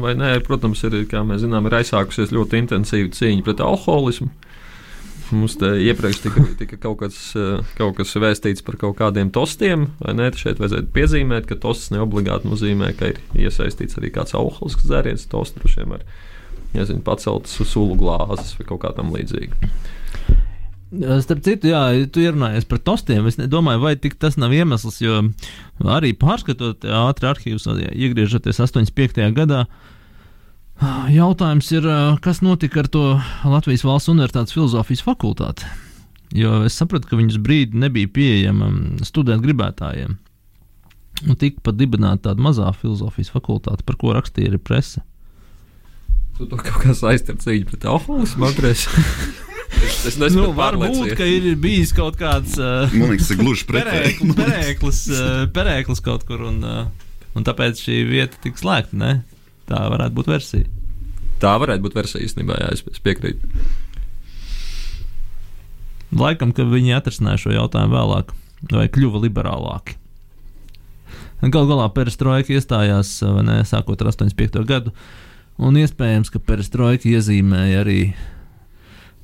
[0.00, 4.30] vai ne, protams, ir, kā mēs zinām, ir aizsākusies ļoti intensīva cīņa pret alkoholismu.
[5.32, 9.88] Mums te iepriekš tika, tika kaut, kas, eh, kaut kas vēstīts par kaut kādiem tostiem,
[10.02, 10.28] vai ne?
[10.36, 15.56] Šeit vajadzētu piezīmēt, ka tosts neobligāti nozīmē, ka ir iesaistīts arī kāds augsts dzēriens, tosts
[15.58, 16.04] droši vien var
[16.74, 19.72] nezinu, paceltas sulu glāzes vai kaut kā tam līdzīga.
[20.94, 21.80] Starp citu, jā,
[22.12, 23.26] tu ierunājies par tostiem.
[23.26, 25.24] Es domāju, vai tas nav iemesls, jo
[25.90, 29.32] arī pārskatot ātri arhīvus, iegriežoties 85.
[29.34, 29.64] gadā,
[31.14, 31.86] jautājums ir,
[32.24, 33.04] kas notika ar to
[33.46, 35.68] Latvijas valsts universitātes filozofijas fakultāti.
[36.34, 38.70] Jo es sapratu, ka viņas brīdi nebija pieejama
[39.06, 40.16] studentu gribētājiem.
[41.24, 45.04] Un tika pat dibināta tāda mazā filozofijas fakultāte, par ko rakstīja arī presa.
[46.34, 48.86] Tu to kaut kā saistīji ar cīņu pret alkoholismu, Andrēs.
[50.06, 52.92] Es nezinu, nu, varbūt, ka ir bijis kaut kāds uh,
[53.66, 54.28] pretēji.
[54.36, 59.16] Perēklis, uh, perēklis kaut kur, un, uh, un tāpēc šī vieta tika slēgta.
[59.70, 60.68] Tā varētu būt versija.
[61.42, 63.48] Tā varētu būt versija īstenībā, jā, es, es piekrītu.
[66.14, 68.32] Laikam, ka viņi atrisināja šo jautājumu vēlāk,
[68.70, 69.98] vai kļuva liberālāki.
[71.44, 74.62] Galu galā perestroika iestājās ne, sākot ar 85.
[74.68, 74.94] gadu,
[75.60, 77.98] un iespējams, ka perestroika iezīmēja arī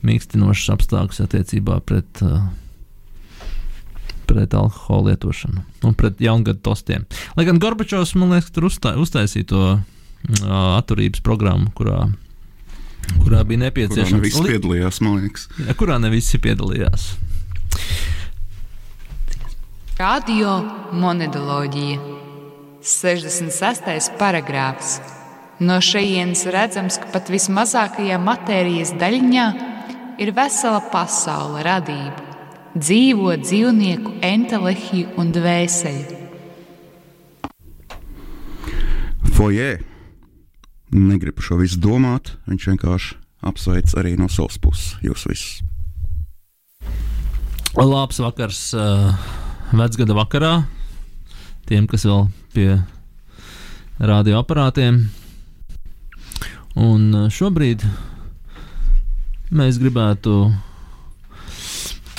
[0.04, 2.42] mīkstinošs apstākļus attiecībā pret, uh,
[4.28, 7.06] pret alkohola lietošanu un pret jaungadu tostiem.
[7.38, 9.64] Lai gan Gorbačovs, man liekas, tur uztaisīja to
[10.28, 12.04] atturības programmu, kurā,
[13.22, 14.10] kurā bija nepieciešams.
[14.10, 15.48] Kurā ne visi piedalījās, man liekas.
[15.66, 17.10] Ja, kurā ne visi piedalījās.
[20.00, 20.56] Radio
[20.96, 21.98] monētoloģija
[22.80, 24.14] 66.
[24.20, 25.00] paragrāfs.
[25.60, 29.44] No šejienes redzams, ka pat vismazākajā matērijas daļiņā
[30.24, 32.24] ir vesela pasaule radība,
[32.72, 36.16] dzīvo dzīvnieku entelehiju un dvēseli.
[39.36, 39.70] Foje.
[40.90, 43.16] Negribu šo visu domāt, viņš vienkārši
[43.46, 45.62] apsveic arī no savas puses jūs visus.
[47.78, 49.14] Labs vakars, uh,
[49.70, 50.54] vecgada vakarā.
[51.70, 52.68] Tiem, kas vēl pie
[54.02, 55.04] radioaparātiem.
[56.80, 57.86] Un uh, šobrīd
[59.50, 60.52] Mēs gribētu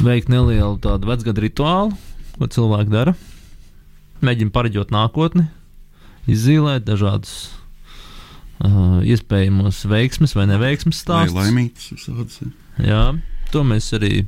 [0.03, 1.93] veikt nelielu tādu vecgadu rituālu,
[2.35, 3.13] ko cilvēki dara.
[4.19, 5.45] Mēģina pareģot nākotni,
[6.27, 7.53] izzīmēt dažādus
[8.65, 11.35] uh, iespējamos veiksmes vai neveiksmes stāstus.
[11.35, 12.41] Vai laimīgs visādas.
[12.81, 13.03] Jā,
[13.53, 14.25] to mēs arī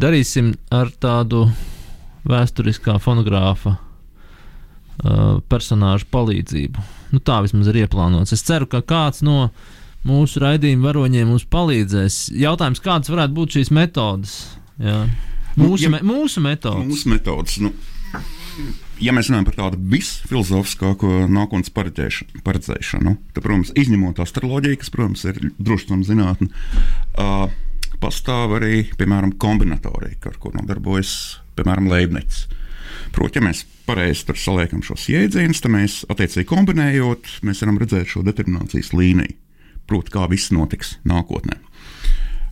[0.00, 1.46] darīsim ar tādu
[2.28, 6.88] vēsturiskā fonogrāfa uh, personāžu palīdzību.
[7.14, 8.34] Nu, tā vismaz ir ieplānots.
[8.34, 9.50] Es ceru, ka kāds no
[10.08, 12.26] mūsu raidījuma varoņiem mums palīdzēs.
[12.40, 14.38] Jautājums, kādas varētu būt šīs metodes?
[14.82, 15.04] Jā.
[15.54, 16.86] Mūsu, nu, ja, me, mūsu metodes.
[16.88, 17.70] Mūsu metodes nu,
[19.02, 25.38] ja mēs runājam par tādu visfilozofiskāko nākotnes paredzēšanu, tad, protams, izņemot astroloģiju, kas, protams, ir
[25.58, 26.50] drošības zinātne,
[27.18, 27.46] uh,
[28.02, 31.14] pastāv arī, piemēram, kombinatorika, ar ko nodarbojas,
[31.58, 32.48] piemēram, Leibnicis.
[33.14, 38.22] Proti, ja mēs pareizi saliekam šos jēdzienus, tad mēs, attiecīgi kombinējot, mēs varam redzēt šo
[38.26, 39.38] determinācijas līniju
[39.88, 41.58] proti, kā viss notiks nākotnē.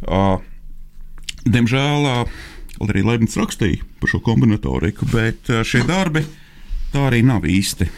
[0.02, 0.42] Uh,
[1.46, 2.40] diemžēl, uh,
[2.90, 6.24] arī Leibniz rakstīja par šo kombinatoriku, bet uh, šie darbi
[6.92, 7.88] tā arī nav īsti,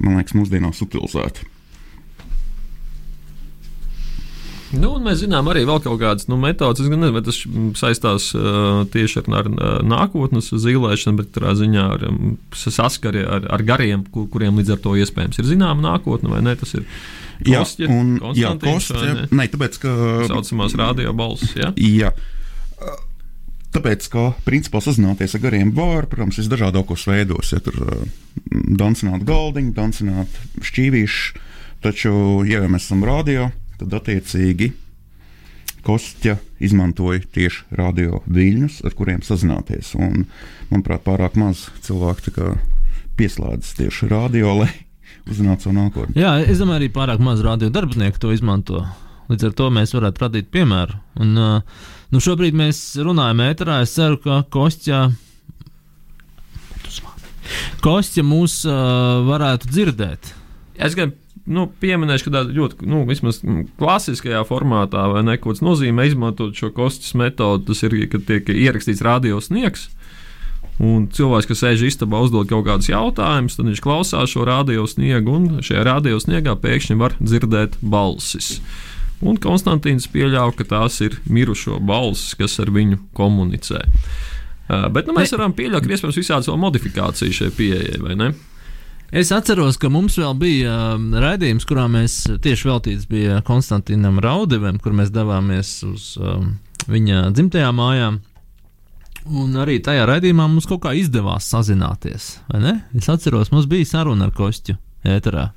[0.00, 1.48] man liekas, mūsdienās utilizēti.
[4.70, 6.78] Nu, mēs zinām arī vēl kaut kādas nu, metodas.
[6.78, 7.40] Es nezinu, vai tas
[7.80, 9.48] saistās uh, tieši ar, ar
[9.82, 14.84] nākotnes zīmēšanu, bet tādā ziņā ar, um, saskari ar, ar gariem, kur, kuriem līdz ar
[14.84, 16.54] to iespējams ir zināma nākotne, vai ne?
[16.60, 16.86] Tas ir
[17.40, 19.92] Kostja, jā, un, jā, kostja, ne, tāpēc, ka.
[20.28, 21.70] Saucamās radio balss, jā?
[21.80, 22.10] Jā.
[23.70, 27.52] Tāpēc, ka principā sazināties ar gariem var, protams, visdažādākos veidos.
[27.54, 28.04] Ja tur uh,
[28.50, 31.42] dancināt galdiņu, dancināt šķīvīšu,
[31.84, 32.12] taču,
[32.50, 34.72] ja mēs esam radio, tad attiecīgi
[35.80, 39.94] Kostja izmantoja tieši radio viļņus, ar kuriem sazināties.
[39.96, 40.26] Un,
[40.68, 42.50] manuprāt, pārāk maz cilvēku
[43.16, 44.68] pieslēdzas tieši radio, lai
[45.30, 46.18] uzzināt savu nākotni.
[46.20, 48.84] Jā, es domāju, arī pārāk maz radio darbinieku to izmanto.
[49.30, 51.00] Līdz ar to mēs varētu radīt piemēru.
[51.22, 51.40] Un,
[52.10, 53.80] nu, šobrīd mēs runājam ēterā.
[53.84, 55.08] Es ceru, ka Kostja,
[57.84, 60.34] Kostja mūs uh, varētu dzirdēt.
[60.80, 61.16] Es gribu
[61.50, 63.04] nu, pieminēšu, ka tādā ļoti nu,
[63.80, 67.70] klasiskajā formātā vai neko nozīmē izmantot šo kostas metodi.
[67.70, 69.88] Tas ir, kad tiek ierakstīts radio sniegs.
[70.80, 75.34] Un cilvēks, kas sēž istabā, uzdod kaut kādus jautājumus, tad viņš klausās šo radio sniegu,
[75.36, 78.54] un šajā radio sniegā pēkšņi var dzirdēt balsis.
[79.20, 83.82] Un Konstantīns pieļāva, ka tās ir mirušo balsis, kas ar viņu komunicē.
[84.94, 88.30] Bet nu, mēs varam pieļaut, ka iespējams visādas vēl modifikācijas šai pieejai, vai ne?
[89.10, 90.74] Es atceros, ka mums vēl bija
[91.24, 96.12] raidījums, kurā mēs tieši veltīts bija Konstantinam Raudevam, kur mēs devāmies uz
[96.86, 98.12] viņa dzimtajā mājā.
[99.26, 102.36] Un arī tajā raidījumā mums kaut kā izdevās sazināties.
[102.48, 102.76] vai ne?
[102.96, 105.50] Es atceros, mums bija saruna ar Kostju ēterā.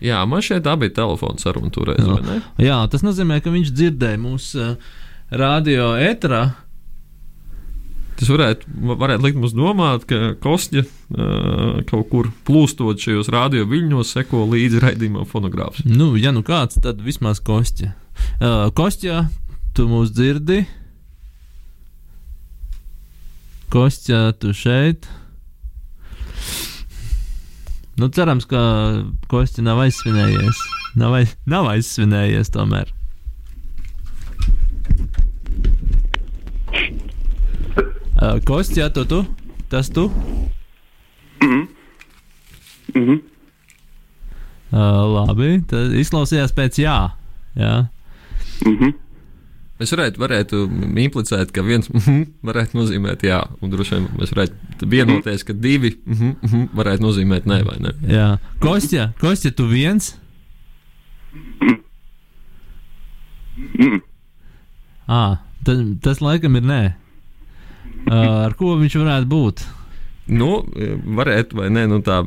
[0.00, 2.40] Jā, man šeit tā bija telefona saruna toreiz, ne?
[2.62, 4.98] Jā, tas nozīmē, ka viņš dzirdēja mūsu uh,
[5.30, 6.42] radio ēterā.
[8.20, 8.68] Tas varētu,
[9.00, 14.82] varētu likt mums domāt, ka Kostja uh, kaut kur plūstot šajos radio viļņos, seko līdzi
[14.84, 15.86] raidījumam fonogrāfs.
[15.88, 17.94] Nu, ja nu kāds, tad vismaz Kostja.
[18.40, 19.26] Uh, Kostja,
[19.76, 20.64] tu mūs dzirdi?
[23.72, 25.08] Kostja, tu šeit?
[28.00, 28.60] Nu, cerams, ka
[29.28, 30.60] Kostja nav aizsvinējies.
[30.96, 32.88] Nav, aiz, nav aizsvinējies tomēr.
[38.16, 39.20] Uh, Kostja, tu, tu?
[39.68, 40.06] Tas tu?
[41.44, 41.60] Mhm.
[42.94, 43.20] Mhm.
[44.70, 46.96] Uh, labi, tad izklausījās pēc jā.
[47.60, 47.74] jā.
[48.64, 48.96] Mhm.
[49.80, 50.58] Mēs varētu, varētu
[51.00, 55.94] implicēt, ka viens mhm varētu nozīmēt jā, un droši vien mēs varētu vienoties, ka divi
[56.04, 57.94] mhm mhm varētu nozīmēt nē, vai ne?
[58.10, 58.26] Jā,
[58.60, 60.12] Kostja, Kostja, tu viens?
[65.08, 66.82] Ah, tas, tas laikam ir nē.
[68.10, 69.64] Uh, ar ko viņš varētu būt?
[70.30, 70.50] Nu,
[71.18, 71.86] varētu, vai ne?
[71.90, 72.20] Nu, tā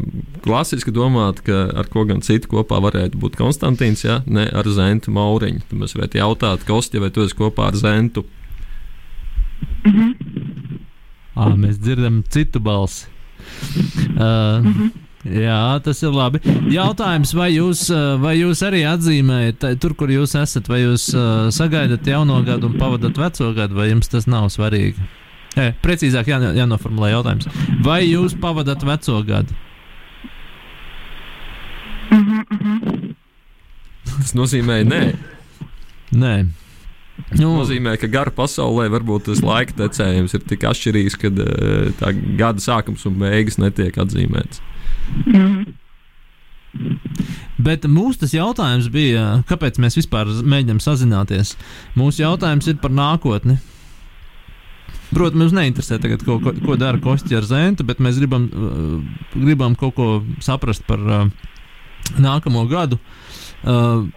[0.43, 5.13] klasiski domāt, ka ar ko gan citu kopā varētu būt Konstantīns, ja ne ar Zentu
[5.15, 5.63] Mauriņu.
[5.69, 8.25] Tad mēs varētu jautāt, Kostja, vai tu esi kopā ar Zentu?
[11.33, 13.07] Ah, mēs dzirdam citu balsi.
[14.13, 14.91] Uh,
[15.23, 16.41] Jā, tas ir labi.
[16.73, 17.85] Jautājums, vai jūs,
[18.19, 21.05] vai jūs arī atzīmējat, tur, kur jūs esat, vai jūs
[21.55, 24.99] sagaidat jauno gadu un pavadat veco gadu, vai jums tas nav svarīgi?
[25.53, 27.49] E, precīzāk jā, jānoformulē jautājums.
[27.85, 29.53] Vai jūs pavadat veco gadu?
[34.13, 35.03] Tas nozīmē nē.
[36.13, 36.33] Nē.
[37.33, 41.29] Nu, tas nozīmē, ka gara pasaulē varbūt tas laika tecējums ir tik atšķirīgs, ka
[41.99, 44.61] tā gada sākums un beigas netiek atzīmēts.
[47.63, 51.53] Bet mūsu tas jautājums bija, kāpēc mēs vispār mēģinām sazināties?
[51.99, 53.59] Mūsu jautājums ir par nākotni.
[55.13, 59.29] Protams, mums neinteresē tagad, ko, ko, ko dara Kostja ar Zentu, bet mēs gribam, uh,
[59.35, 60.07] gribam kaut ko
[60.43, 61.27] saprast par uh,
[62.17, 62.99] nākamo gadu.
[63.63, 64.07] Uh,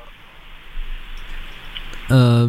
[2.11, 2.49] uh,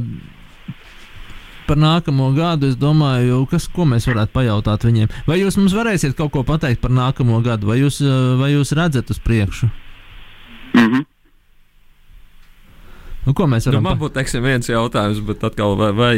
[1.67, 5.11] par nākamo gadu es domāju, kas, ko mēs varētu pajautāt viņiem.
[5.27, 8.73] Vai jūs mums varēsiet kaut ko pateikt par nākamo gadu, vai jūs, uh, vai jūs
[8.77, 9.69] redzat uz priekšu?
[10.77, 11.05] Mhm.
[13.27, 16.13] Nu, ko mēs Nu, varam man būtu teiksim, viens jautājums, bet atkal, vai, vai,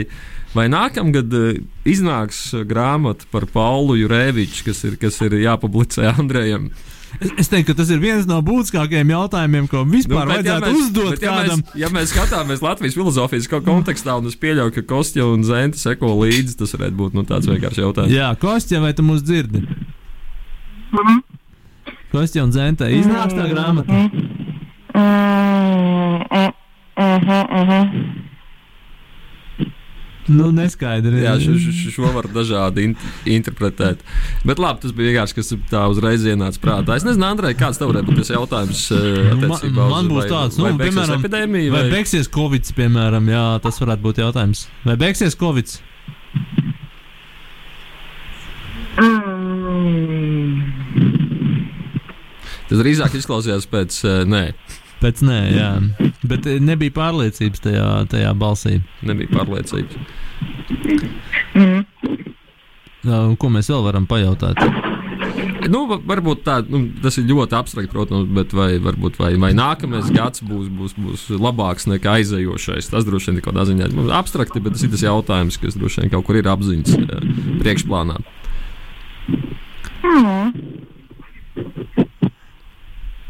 [0.54, 1.58] vai nākamgad uh,
[1.90, 6.70] iznāks uh, grāmata par Paulu Jurēviču, kas ir, kas ir jāpublicē Andrejam?
[7.18, 10.76] Es, es teiktu, ka tas ir viens no būtiskākajiem jautājumiem, ko vispār nu, vajadzētu mēs,
[10.84, 11.64] uzdot bet ja kādam.
[11.66, 15.82] Mēs, ja mēs skatāmies Latvijas filozofijas ko- kontekstā, un es pieļauju, ka Kostja un Zenta
[15.82, 18.14] seko līdzi, tas varētu būt nu, tāds vienkāršs jautājums.
[18.14, 19.64] Jā, Kostja, vai tu mūs dzirdi?
[22.14, 24.06] Kostja un Zenta iznāks tā grāmata.
[30.30, 31.24] Nu, neskaidri.
[31.24, 32.92] Jā, šo, šo, šo var dažādi in,
[33.34, 34.04] interpretēt.
[34.46, 37.00] Bet labi, tas bija vienkārši kas tā uzreiz ienāca prātā.
[37.00, 38.84] Es nezinu, Andrej, kāds tev varētu būt tas jautājums?
[38.94, 41.82] eh, Nu, man, attiecībā uz- man būs vai- tāds, nu, vai beigsies piemēram, epidēmija, vai
[41.82, 44.68] vai beigsies Covid, piemēram, jā, tas varētu būt jautājums.
[44.86, 45.80] Vai beigsies Covid?
[52.70, 54.44] Tas drīzāk izklausījās pēc uh, nē.
[55.00, 55.70] Pēc nē, jā.
[56.28, 58.80] Bet eh, nebija pārliecības tajā, tajā balsī.
[59.08, 59.96] Nebija pārliecības.
[63.08, 64.60] Un Ko mēs vēl varam pajautāt?
[65.70, 69.52] Nu, va- varbūt tā, nu, tas ir ļoti abstrakt, protams, bet vai, varbūt, vai, vai
[69.56, 72.90] nākamais gads būs, būs, būs labāks nekā aizējošais.
[72.92, 75.78] Tas droši vien ir kaut kādā ziņā nu, abstrakti, bet tas ir tas jautājums, kas
[75.80, 77.32] droši vien kaut kur ir apziņas eh,
[77.64, 78.20] priekšplānā.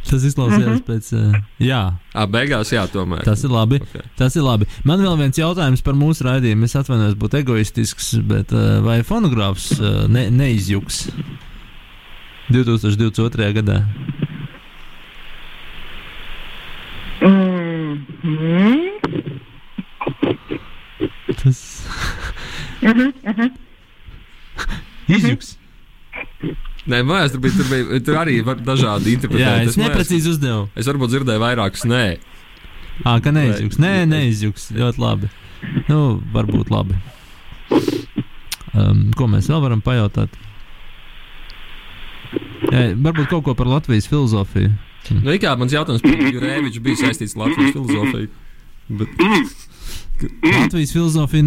[0.10, 1.12] Tas izklausījās pēc.
[1.14, 1.82] Uh, jā.
[2.18, 3.22] À, beigās, jā, tomēr.
[3.28, 3.78] Tas ir labi.
[3.86, 4.08] Okay.
[4.18, 4.66] Tas ir labi.
[4.88, 6.66] Man vēl viens jautājums par mūsu raidījumu.
[6.66, 11.06] Es atvainojos būt egoistisks, bet uh, vai fonogrāfs uh, ne, neizjūgs
[12.50, 13.54] 2022.
[13.60, 13.84] gadā?
[21.40, 21.60] Tas
[25.10, 25.56] izjūgs.
[26.88, 29.44] Nē, mājās tur bija, tur bija tur arī var dažādi interpretēt.
[29.44, 30.70] Jā, es mājās- neprecīzi uzdevu.
[30.80, 32.04] Es varbūt dzirdēju vairākus nē.
[33.06, 33.80] Ā, ka neizjūgs.
[33.80, 34.72] Nē, neizjūgs.
[34.76, 35.30] Ļoti labi.
[35.90, 36.96] Nu, varbūt labi.
[38.74, 40.30] Um, ko mēs vēl varam pajautāt?
[42.70, 44.72] Jā, varbūt kaut ko par Latvijas filozofiju.
[45.24, 48.30] Nu, it kā mans jautājums par Jurēviču bija saistīts ar Latvijas filozofiju.
[49.00, 49.10] Bet...
[50.44, 51.44] Latvijas filozofija,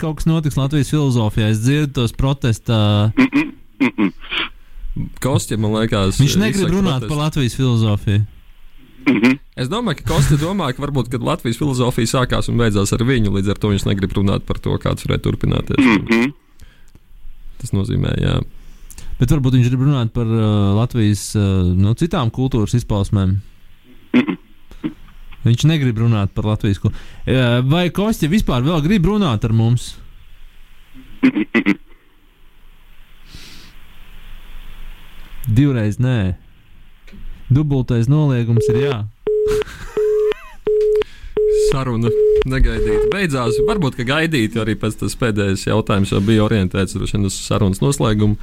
[0.00, 1.50] kaut kas notiks Latvijas filozofijā.
[1.52, 3.12] Es dzirdu tos protesta.
[5.22, 7.12] Kostja, man liekas, Viņš negrib runāt protestu.
[7.12, 8.26] par Latvijas filozofiju.
[9.56, 13.32] Es domāju, ka Kosta domā, ka varbūt kad Latvijas filozofija sākās un beidzās ar viņu,
[13.38, 16.34] līdz ar to viņš negrib runāt par to, kāds varētu turpināties.
[17.58, 18.34] Tas nozīmē, jā.
[19.18, 20.42] Bet varbūt viņš grib runāt par uh,
[20.78, 23.38] Latvijas uh, no citām kultūras izpausmēm.
[25.46, 27.00] Viņš negrib runāt par Latvijas kultūru.
[27.24, 29.94] Uh, vai Kostja vispār vēl grib runāt ar mums?
[35.48, 36.36] Divreiz nē.
[37.48, 38.96] Dubultais noliegums ir jā.
[41.68, 42.10] Saruna
[42.48, 43.56] negaidīti beidzās.
[43.68, 48.36] Varbūt, ka gaidīti arī pēc tas pēdējais jautājums jau bija orientēts uz sarunas noslēgumu.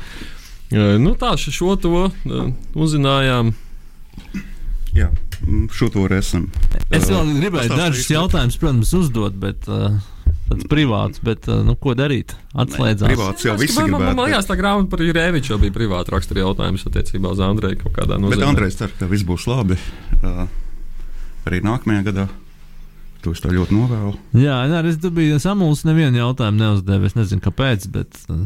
[0.74, 3.54] Eh, Nu, tā šo to eh, uzzinājām.
[4.96, 5.12] Jā,
[5.76, 6.50] šo to esam.
[6.90, 9.98] Es vēl gribēju dažus jautājumus, protams, uzdot, bet uh,
[10.50, 12.36] tāds privāts, bet uh, nu, ko darīt?
[12.54, 13.10] Atslēdzās.
[13.12, 16.44] privāts jau visi man, man, man liekas, tā grāmata par Jurēviču jau bija privāta rakstura
[16.46, 18.50] jautājums attiecībā uz Andreju kaut kādā Bet nozīmē.
[18.54, 19.80] Andrejs cer, ka viss būs labi.
[20.22, 20.46] Uh,
[21.50, 22.28] arī nākamajā gadā.
[23.26, 24.14] To es tā ļoti novēlu.
[24.38, 27.10] Jā, nē, es biju samulsis, nevienu jautājumu neuzdevu.
[27.10, 28.22] Es nezinu, kāpēc, bet.
[28.30, 28.46] Uh,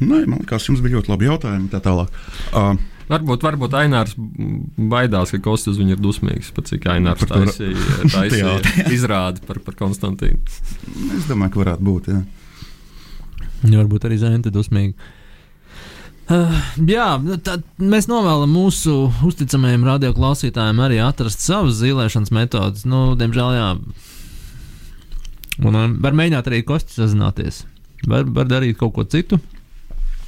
[0.00, 1.68] Nē, man liekas, jums bija ļoti labi jautājumi.
[1.72, 2.12] Tā tālāk.
[2.56, 2.74] Uh,
[3.10, 8.58] Varbūt, varbūt Ainārs baidās, ka Kostas viņu ir dusmīgs, pat cik Ainārs taisīja, taisīja
[8.96, 10.38] izrādi par, par Konstantīnu.
[11.16, 12.12] es domāju, ka varētu būt.
[12.12, 12.20] Jā.
[13.66, 14.94] Ja varbūt arī Zēna dusmīgi.
[16.30, 16.52] Uh,
[16.86, 22.84] jā, nu tad mēs novēlam mūsu uzticamajiem radioklausītājiem arī atrast savas zīmēšanas metodas.
[22.86, 23.70] Nu, diemžēl, jā.
[25.66, 27.64] Un um, var mēģināt arī kosti sazināties.
[28.06, 29.40] Var, var darīt kaut ko citu.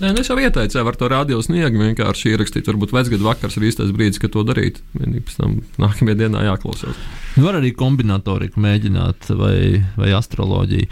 [0.03, 2.67] Nē, nu es jau ieteicu, ar to radio sniegu vienkārši ierakstīt.
[2.67, 4.81] Varbūt vecgadu vakars ir īstais brīdis, kad to darīt.
[4.97, 6.99] Vienīgi pēc tam nākamajā dienā jāklausās.
[7.39, 10.89] Var arī kombinatoriku mēģināt, vai, vai astroloģiju.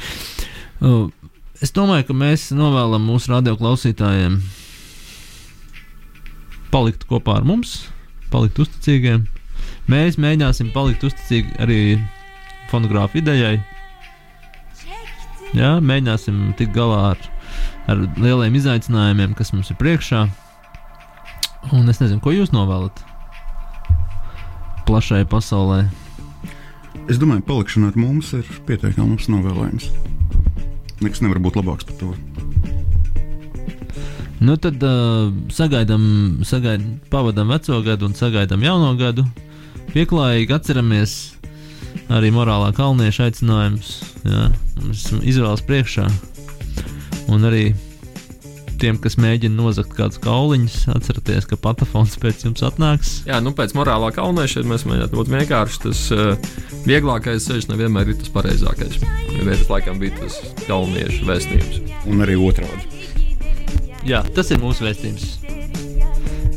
[0.87, 1.09] Uh,
[1.59, 4.39] es domāju, ka mēs novēlam mūsu radioklausītājiem
[6.71, 7.89] palikt kopā ar mums,
[8.31, 9.27] palikt uzticīgiem.
[9.91, 11.81] Mēs mēģināsim palikt uzticīgi arī
[12.71, 13.57] fonogrāfu idejai.
[15.59, 17.31] Jā, mēģināsim tikt galā ar,
[17.91, 20.25] ar lieliem izaicinājumiem, kas mums ir priekšā.
[21.77, 23.03] Un es nezinu, ko jūs novēlat
[24.89, 25.85] plašai pasaulē.
[27.11, 29.91] Es domāju, ka palikšana ar mums ir pietiekami novēlējums.
[31.01, 32.15] Nekas nevar būt labāks par to.
[34.41, 36.03] Nu, tad uh, sagaidām,
[36.49, 39.27] sagaid, pavadām veco gadu un sagaidām jauno gadu.
[39.93, 41.15] Pieklājīgi atceramies
[42.11, 43.93] arī morālā kalnieša aicinājumus.
[45.21, 46.09] Izvēles priekšā.
[47.31, 47.71] Un arī
[48.81, 53.13] tiem, kas mēģina nozagt kādus kauliņus, atcerieties, ka patafons pēc jums atnāks.
[53.29, 55.81] Jā, nu pēc morālā kaunēšana mēs mēģinām būt vienkārši.
[55.85, 56.53] Tas uh,
[56.89, 59.01] vieglākais ceļš nevienmēr ir tas pareizākais.
[59.37, 61.81] Ja tas laikam bija tas kalniešu vēstījums.
[62.11, 62.89] Un arī otrādi.
[64.09, 65.29] Jā, tas ir mūsu vēstījums.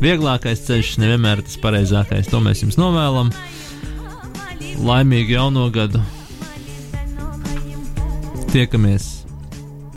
[0.03, 2.31] Vieglākais ceļš nevienmēr ir tas pareizākais.
[2.31, 3.33] To mēs jums novēlam.
[4.83, 6.01] Laimīgu jauno gadu!
[8.53, 9.22] Tiekamies